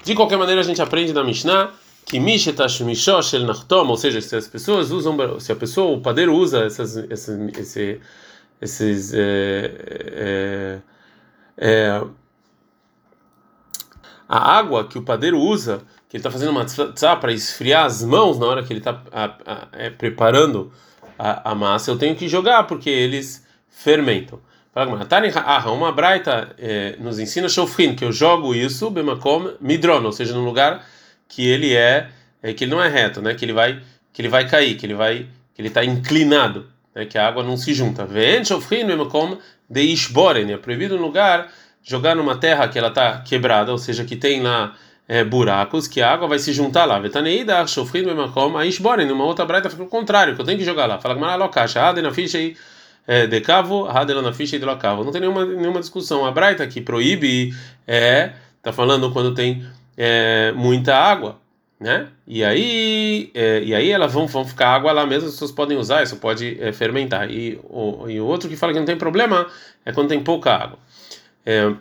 De 0.03 0.13
qualquer 0.13 0.38
maneira, 0.38 0.62
a 0.62 0.63
gente 0.63 0.79
aprende 0.79 1.12
na 1.12 1.23
Mishnah 1.23 1.71
que 2.05 2.17
el 2.17 3.45
nachtom, 3.45 3.88
ou 3.88 3.97
seja, 3.97 4.21
se 4.21 4.36
as 4.36 4.47
pessoas 4.47 4.91
usam, 4.91 5.39
se 5.39 5.51
a 5.51 5.55
pessoa, 5.55 5.97
o 5.97 6.01
padeiro 6.01 6.36
usa 6.36 6.65
essas, 6.65 6.97
essas, 7.10 7.39
esse, 7.57 7.99
esses 8.62 9.12
é, 9.13 9.71
é, 10.13 10.79
é, 11.57 12.03
a 14.27 14.57
água 14.57 14.88
que 14.88 14.97
o 14.97 15.01
padeiro 15.01 15.39
usa, 15.39 15.81
que 16.07 16.17
ele 16.17 16.19
está 16.19 16.31
fazendo 16.31 16.51
uma 16.51 16.65
tzá 16.65 17.15
para 17.15 17.31
esfriar 17.31 17.86
as 17.86 18.03
mãos 18.03 18.38
na 18.38 18.45
hora 18.45 18.63
que 18.63 18.73
ele 18.73 18.79
está 18.79 19.01
é, 19.73 19.89
preparando 19.89 20.71
a, 21.17 21.51
a, 21.51 21.55
massa, 21.55 21.91
eu 21.91 21.97
tenho 21.97 22.15
que 22.15 22.27
jogar 22.27 22.63
porque 22.63 22.89
eles 22.89 23.45
fermentam. 23.69 24.39
Uma 25.73 25.91
braita 25.91 26.55
é, 26.57 26.95
nos 26.99 27.19
ensina 27.19 27.49
shofrin, 27.49 27.95
que 27.95 28.05
eu 28.05 28.12
jogo 28.12 28.55
isso, 28.55 28.89
bemakom 28.89 29.53
midron, 29.60 30.03
ou 30.03 30.12
seja, 30.12 30.34
num 30.34 30.45
lugar 30.45 30.86
que 31.27 31.45
ele 31.45 31.75
é, 31.75 32.10
é, 32.41 32.53
que 32.53 32.63
ele 32.63 32.71
não 32.71 32.81
é 32.81 32.88
reto, 32.88 33.21
né? 33.21 33.34
Que 33.34 33.45
ele 33.45 33.53
vai 33.53 33.81
que 34.13 34.21
ele 34.21 34.29
vai 34.29 34.47
cair, 34.47 34.75
que 34.75 34.86
ele 34.86 34.93
vai 34.93 35.27
que 35.53 35.62
ele 35.62 35.67
está 35.67 35.84
inclinado, 35.84 36.67
né? 36.95 37.05
Que 37.05 37.17
a 37.17 37.27
água 37.27 37.43
não 37.43 37.57
se 37.57 37.73
junta. 37.73 38.07
como 39.10 39.39
de 39.69 39.81
ishboren, 39.81 40.51
é 40.51 40.57
proibido 40.57 40.97
no 40.97 41.03
lugar 41.03 41.49
jogar 41.84 42.15
numa 42.15 42.38
terra 42.38 42.67
que 42.67 42.78
ela 42.78 42.89
está 42.89 43.20
quebrada, 43.20 43.72
ou 43.72 43.78
seja, 43.78 44.04
que 44.04 44.15
tem 44.15 44.41
lá 44.41 44.76
é, 45.08 45.24
buracos, 45.24 45.88
que 45.88 46.02
a 46.02 46.12
água 46.12 46.28
vai 46.28 46.39
se 46.39 46.54
juntar 46.54 46.86
lá. 46.86 47.00
Vetaneida, 47.00 47.65
shofrin 47.67 48.06
como 48.34 48.58
a 48.58 48.65
ishboren, 48.65 49.06
numa 49.06 49.26
outra 49.26 49.46
braita 49.46 49.70
fica 49.70 49.84
o 49.84 49.88
contrário, 49.88 50.36
que 50.36 50.41
eu 50.41 50.46
tenho 50.46 50.58
que 50.58 50.65
jogar 50.65 50.86
lá. 50.86 51.00
Fala 51.00 51.15
que 51.15 51.22
malalocacha, 51.22 51.82
aden 51.82 52.04
na 52.04 52.12
ficha 52.12 52.38
aí 52.38 52.56
de 53.30 53.41
cavo, 53.41 53.88
na 54.22 54.32
ficha 54.32 54.56
e 54.56 54.60
de 54.60 54.65
locavo. 54.65 55.04
Não 55.04 55.12
tem 55.12 55.22
nenhuma 55.22 55.44
nenhuma 55.44 55.80
discussão. 55.80 56.26
A 56.26 56.32
braita 56.32 56.65
que 56.67 56.80
proíbe 56.80 57.54
é 57.88 58.34
tá 58.62 58.72
falando 58.72 59.12
quando 59.12 59.34
tem 59.34 59.65
é, 59.98 60.52
muita 60.54 60.96
água, 60.96 61.39
né? 61.80 62.08
E 62.28 62.44
aí, 62.44 63.32
é, 63.34 63.62
e 63.63 63.74
aí 63.74 63.89
elas 63.89 64.13
vão, 64.13 64.28
vão 64.28 64.46
ficar 64.46 64.70
água 64.70 64.91
lá 64.91 65.06
mesmo, 65.06 65.28
as 65.28 65.34
pessoas 65.34 65.52
podem 65.52 65.78
usar, 65.78 66.04
isso 66.04 66.17
pode 66.17 66.58
é, 66.62 66.72
fermentar. 66.72 67.30
E 67.30 67.60
o, 67.63 68.08
e 68.08 68.22
o 68.22 68.26
outro 68.26 68.48
que 68.48 68.56
fala 68.56 68.72
que 68.72 68.80
não 68.80 68.86
tem 68.86 68.98
problema 68.98 69.48
é 69.86 69.91
quando 69.91 70.10
tem 70.10 70.22
pouca 70.24 70.54
água. 70.54 70.80
É, 71.45 71.73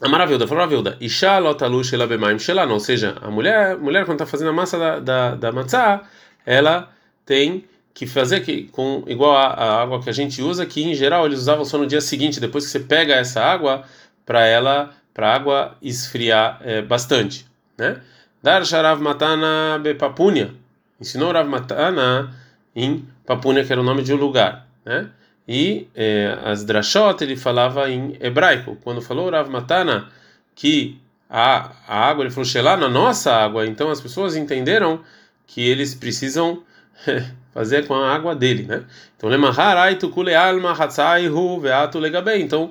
a 0.00 0.08
maravilha, 0.08 0.44
a 0.44 0.48
maravilha. 0.48 0.96
Isha 1.00 1.38
lotalush 1.38 1.94
ela 1.94 2.06
bemaim 2.06 2.36
ou 2.70 2.80
seja, 2.80 3.16
a 3.20 3.30
mulher, 3.30 3.76
mulher 3.76 4.04
quando 4.04 4.20
está 4.20 4.26
fazendo 4.26 4.50
a 4.50 4.52
massa 4.52 4.78
da, 4.78 4.98
da, 5.00 5.34
da 5.34 5.52
matzá, 5.52 6.02
ela 6.46 6.90
tem 7.26 7.64
que 7.92 8.06
fazer 8.06 8.40
que 8.40 8.64
com 8.68 9.02
igual 9.06 9.36
a, 9.36 9.46
a, 9.46 9.82
água 9.82 10.00
que 10.00 10.08
a 10.08 10.12
gente 10.12 10.40
usa, 10.40 10.64
que 10.64 10.82
em 10.84 10.94
geral 10.94 11.26
eles 11.26 11.40
usavam 11.40 11.64
só 11.64 11.76
no 11.76 11.86
dia 11.86 12.00
seguinte, 12.00 12.38
depois 12.38 12.64
que 12.64 12.70
você 12.70 12.80
pega 12.80 13.14
essa 13.14 13.42
água 13.42 13.82
para 14.24 14.46
ela 14.46 14.90
para 15.12 15.30
a 15.30 15.34
água 15.34 15.76
esfriar 15.82 16.60
é, 16.62 16.80
bastante, 16.80 17.44
né? 17.76 18.00
Dar 18.40 18.64
Sharav 18.64 19.02
Matana 19.02 19.76
Bepapunia. 19.82 20.54
Ensinou 21.00 21.32
Rav 21.32 21.48
Matana 21.48 22.34
em 22.74 23.04
Papunia, 23.24 23.64
que 23.64 23.72
era 23.72 23.80
o 23.80 23.84
nome 23.84 24.02
de 24.02 24.12
um 24.12 24.16
lugar, 24.16 24.66
né? 24.84 25.10
E 25.48 25.88
é, 25.94 26.38
as 26.44 26.62
Drashot 26.62 27.24
ele 27.24 27.34
falava 27.34 27.90
em 27.90 28.18
hebraico. 28.20 28.76
Quando 28.84 29.00
falou 29.00 29.30
Rav 29.30 29.48
Matana 29.48 30.10
que 30.54 31.00
a, 31.30 31.70
a 31.86 32.08
água, 32.08 32.24
ele 32.24 32.30
falou 32.30 32.44
Shelah 32.44 32.76
na 32.76 32.88
nossa 32.88 33.32
água, 33.32 33.66
então 33.66 33.90
as 33.90 34.00
pessoas 34.00 34.36
entenderam 34.36 35.00
que 35.46 35.66
eles 35.66 35.94
precisam 35.94 36.62
fazer 37.54 37.86
com 37.86 37.94
a 37.94 38.14
água 38.14 38.34
dele, 38.34 38.64
né? 38.64 38.84
Então, 39.16 39.30
Lemaharaitu 39.30 40.10
kule 40.10 40.34
alma 40.34 40.72
hatzaihu 40.72 41.58
veatu 41.60 41.98
legabei. 41.98 42.42
Então, 42.42 42.70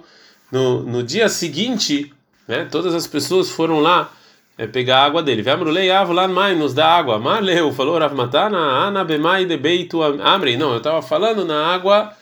no, 0.51 0.83
no 0.83 1.01
dia 1.01 1.27
seguinte, 1.29 2.13
né? 2.47 2.67
Todas 2.69 2.93
as 2.93 3.07
pessoas 3.07 3.49
foram 3.49 3.79
lá 3.79 4.11
é, 4.55 4.67
pegar 4.67 4.99
a 4.99 5.05
água 5.05 5.23
dele. 5.23 5.41
Vamrulei 5.41 5.89
avo 5.89 6.13
lá 6.13 6.27
mai 6.27 6.53
nos 6.53 6.75
dá 6.75 6.87
água. 6.87 7.17
Marleu 7.17 7.71
falou 7.73 7.97
Rav 7.97 8.13
Matana 8.13 8.57
ana 8.57 9.03
bemai 9.03 9.45
de 9.45 9.57
beito 9.57 10.01
amri. 10.03 10.57
Não, 10.57 10.71
eu 10.71 10.77
estava 10.77 11.01
falando 11.01 11.43
na 11.43 11.73
água 11.73 12.13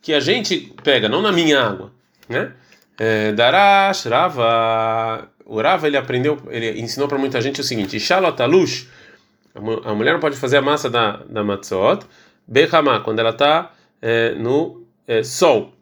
que 0.00 0.14
a 0.14 0.20
gente 0.20 0.72
pega, 0.82 1.08
não 1.08 1.22
na 1.22 1.32
minha 1.32 1.60
água, 1.60 1.92
né? 2.28 2.52
É, 2.98 3.32
Darash 3.32 4.06
Rava 4.06 5.28
o 5.44 5.60
Rava 5.60 5.86
ele 5.86 5.96
aprendeu, 5.96 6.38
ele 6.48 6.80
ensinou 6.80 7.08
para 7.08 7.16
muita 7.16 7.40
gente 7.40 7.60
o 7.60 7.64
seguinte: 7.64 7.98
Shalotalush, 7.98 8.88
a 9.84 9.94
mulher 9.94 10.12
não 10.12 10.20
pode 10.20 10.36
fazer 10.36 10.58
a 10.58 10.62
massa 10.62 10.90
da 10.90 11.18
da 11.28 11.44
matzot, 11.44 12.04
Bechama, 12.46 13.00
quando 13.00 13.20
ela 13.20 13.30
está 13.30 13.72
é, 14.02 14.34
no 14.34 14.86
é, 15.06 15.22
sol 15.22 15.78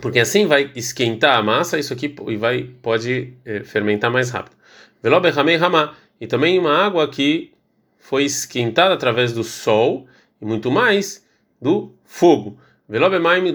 porque 0.00 0.18
assim 0.18 0.46
vai 0.46 0.70
esquentar 0.74 1.38
a 1.38 1.42
massa, 1.42 1.78
isso 1.78 1.92
aqui 1.92 2.14
e 2.28 2.36
vai 2.36 2.64
pode 2.82 3.34
é, 3.44 3.62
fermentar 3.62 4.10
mais 4.10 4.30
rápido. 4.30 4.56
E 6.20 6.26
também 6.26 6.58
uma 6.58 6.76
água 6.76 7.08
que 7.08 7.52
foi 7.98 8.24
esquentada 8.24 8.94
através 8.94 9.32
do 9.32 9.44
sol 9.44 10.06
e 10.40 10.44
muito 10.44 10.70
mais 10.70 11.24
do 11.60 11.94
fogo. 12.04 12.58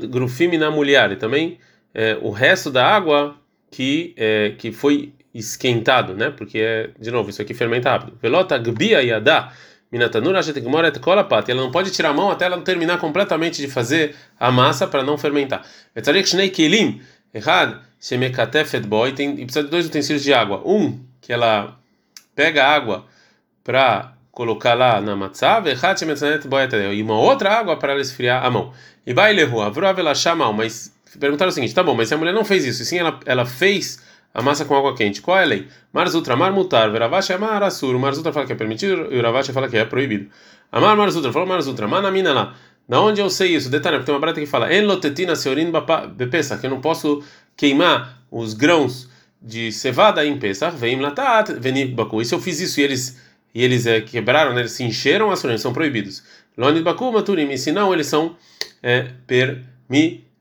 Grufim 0.08 0.58
na 0.58 0.72
mulher 0.72 1.12
e 1.12 1.16
também 1.16 1.58
é, 1.94 2.18
o 2.22 2.32
resto 2.32 2.72
da 2.72 2.86
água 2.86 3.36
que 3.70 4.14
é, 4.18 4.54
que 4.58 4.72
foi 4.72 5.14
esquentado, 5.34 6.16
né? 6.16 6.32
Porque 6.32 6.60
é, 6.60 6.90
de 7.00 7.12
novo 7.12 7.30
isso 7.30 7.42
aqui 7.42 7.54
fermenta 7.54 7.90
rápido. 7.92 8.18
Velota 8.22 8.58
gbia 8.58 9.02
yada 9.02 9.52
Minatanura 9.92 10.42
et 10.88 11.00
kolapat. 11.00 11.50
Ela 11.50 11.62
não 11.62 11.72
pode 11.72 11.92
tirar 11.92 12.10
a 12.10 12.14
mão 12.14 12.30
até 12.30 12.46
ela 12.46 12.60
terminar 12.62 12.98
completamente 13.00 13.62
de 13.62 13.68
fazer 13.70 14.16
a 14.40 14.52
massa 14.52 14.86
para 14.86 15.02
não 15.04 15.18
fermentar. 15.18 15.66
Boy. 18.86 19.14
Tem 19.14 19.34
precisa 19.36 19.64
de 19.64 19.70
dois 19.70 19.86
utensílios 19.86 20.24
de 20.24 20.34
água. 20.34 20.62
Um 20.66 21.00
que 21.22 21.32
ela 21.32 21.80
pega 22.36 22.66
água 22.66 23.06
para 23.64 24.14
colocar 24.38 24.76
lá 24.76 25.02
na 25.02 25.16
matzah, 25.16 25.64
e 26.94 27.02
uma 27.02 27.20
outra 27.20 27.58
água 27.58 27.76
para 27.76 27.94
ela 27.94 28.02
esfriar 28.02 28.46
a 28.46 28.52
mão. 28.52 28.72
E 29.04 29.12
vai 29.12 29.34
lehu, 29.34 29.60
avruavela 29.60 30.14
chamal, 30.14 30.54
mas 30.54 30.94
perguntaram 31.20 31.50
o 31.50 31.52
seguinte, 31.52 31.74
tá 31.74 31.82
bom, 31.82 31.96
mas 31.96 32.08
se 32.08 32.14
a 32.14 32.18
mulher 32.18 32.36
não 32.36 32.46
fez 32.46 32.64
isso, 32.64 32.86
sim 32.86 33.00
ela, 33.00 33.20
ela 33.26 33.48
fez 33.48 34.00
a 34.32 34.40
massa 34.44 34.64
com 34.64 34.76
água 34.76 34.96
quente. 34.96 35.22
Qual 35.24 35.40
é 35.40 35.42
a 35.42 35.46
lei? 35.46 35.68
Marzutra, 35.92 36.36
mar 36.36 36.52
mutar, 36.52 36.92
veravash 36.92 37.30
marasur. 37.40 37.96
O 37.96 38.00
Marzutra 38.00 38.32
fala 38.32 38.46
que 38.46 38.54
é 38.54 38.56
permitido 38.56 39.08
e 39.12 39.20
o 39.20 39.44
fala 39.54 39.68
que 39.68 39.76
é 39.76 39.86
proibido. 39.86 40.30
Amar 40.72 40.96
Marzutra, 40.96 41.34
falou 41.34 41.48
Marzutra, 41.48 41.88
manamina 41.88 42.32
lá. 42.32 42.54
Da 42.88 43.02
onde 43.02 43.20
eu 43.20 43.32
sei 43.32 43.56
isso? 43.56 43.72
Detalhe, 43.72 43.96
porque 43.96 44.06
tem 44.06 44.14
uma 44.14 44.22
brata 44.22 44.40
que 44.40 44.46
fala: 44.46 44.72
En 44.72 44.82
lotetina 44.82 45.36
seorin 45.36 45.72
bepesa, 46.16 46.60
que 46.60 46.68
eu 46.68 46.70
não 46.70 46.80
posso 46.80 47.24
queimar 47.56 48.22
os 48.30 48.54
grãos 48.54 49.10
de 49.42 49.72
cevada 49.72 50.24
em 50.24 50.38
Pesach, 50.38 50.78
vem 50.78 51.00
latat, 51.00 51.54
veni 51.60 51.86
baku. 51.86 52.22
E 52.22 52.26
se 52.26 52.36
eu 52.36 52.40
fiz 52.40 52.60
isso 52.60 52.80
e 52.80 52.84
eles 52.84 53.27
e 53.54 53.64
eles 53.64 53.86
é, 53.86 54.02
quebraram, 54.02 54.54
né, 54.54 54.62
eles 54.62 54.74
se 54.74 54.84
encheram, 54.84 55.32
as 55.32 55.40
são 55.62 55.74
proibidos. 55.74 56.24
Lonid 56.58 56.84
baku 56.84 57.12
maturim, 57.12 57.56
se 57.58 57.72
não, 57.72 57.94
eles 57.94 58.08
são 58.08 58.36
é, 58.82 59.08
permitidos 59.26 59.78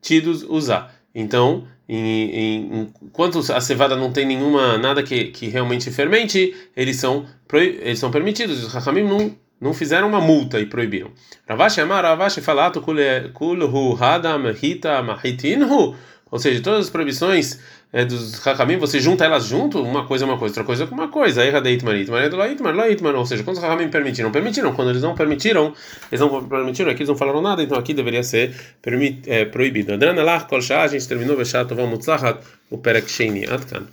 permitidos 0.07 0.43
usar. 0.43 0.93
Então, 1.13 1.67
em, 1.89 2.29
em, 2.31 2.93
enquanto 3.01 3.39
a 3.51 3.61
cevada 3.61 3.95
não 3.95 4.11
tem 4.11 4.25
nenhuma 4.25 4.77
nada 4.77 5.03
que, 5.03 5.25
que 5.25 5.47
realmente 5.47 5.89
fermente, 5.91 6.55
eles 6.75 6.97
são 6.97 7.25
eles 7.53 7.99
são 7.99 8.11
permitidos. 8.11 8.63
Os 8.63 8.73
Rahamim 8.73 9.03
não 9.03 9.35
não 9.59 9.73
fizeram 9.73 10.07
uma 10.07 10.21
multa 10.21 10.59
e 10.59 10.67
proibiram. 10.67 11.09
Ravashi 11.49 11.81
amar 11.81 12.03
Ravashi 12.03 12.41
falato 12.41 12.79
kulhu 12.79 13.97
hadam 13.99 14.43
hita 14.51 15.01
mahitinhu 15.01 15.95
ou 16.29 16.39
seja, 16.39 16.61
todas 16.61 16.85
as 16.85 16.89
proibições 16.89 17.59
é, 17.91 18.03
dos 18.03 18.45
Hakamim, 18.45 18.77
você 18.77 18.99
junta 18.99 19.23
elas 19.23 19.45
junto, 19.45 19.81
uma 19.81 20.05
coisa 20.05 20.25
é 20.25 20.27
uma 20.27 20.37
coisa, 20.37 20.51
outra 20.51 20.63
coisa 20.63 20.83
é 20.83 20.87
uma 20.87 21.07
coisa. 21.07 21.41
Aí 21.41 21.55
Hadeit 21.55 21.83
Marit, 21.85 22.11
Marit 22.11 22.35
Loitmar, 22.35 22.75
Loitmar. 22.75 23.15
Ou 23.15 23.25
seja, 23.25 23.43
quando 23.43 23.57
os 23.57 23.63
Hakamim 23.63 23.89
permitiram, 23.89 24.31
permitiram. 24.31 24.73
Quando 24.73 24.89
eles 24.89 25.01
não 25.01 25.15
permitiram, 25.15 25.73
eles 26.11 26.19
não 26.19 26.43
permitiram, 26.47 26.91
aqui 26.91 26.99
eles 26.99 27.09
não 27.09 27.15
falaram 27.15 27.41
nada, 27.41 27.63
então 27.63 27.77
aqui 27.77 27.93
deveria 27.93 28.23
ser 28.23 28.53
permit, 28.81 29.21
é, 29.29 29.45
proibido. 29.45 29.93
Adrana 29.93 30.21
lá, 30.21 30.41
Kol 30.41 30.59
a 30.59 30.87
gente 30.87 31.07
terminou, 31.07 31.37
Veshat, 31.37 31.73
vamos 31.73 32.05
o 32.69 32.77
Perek 32.77 33.09
Sheini, 33.09 33.45
Atkan. 33.45 33.87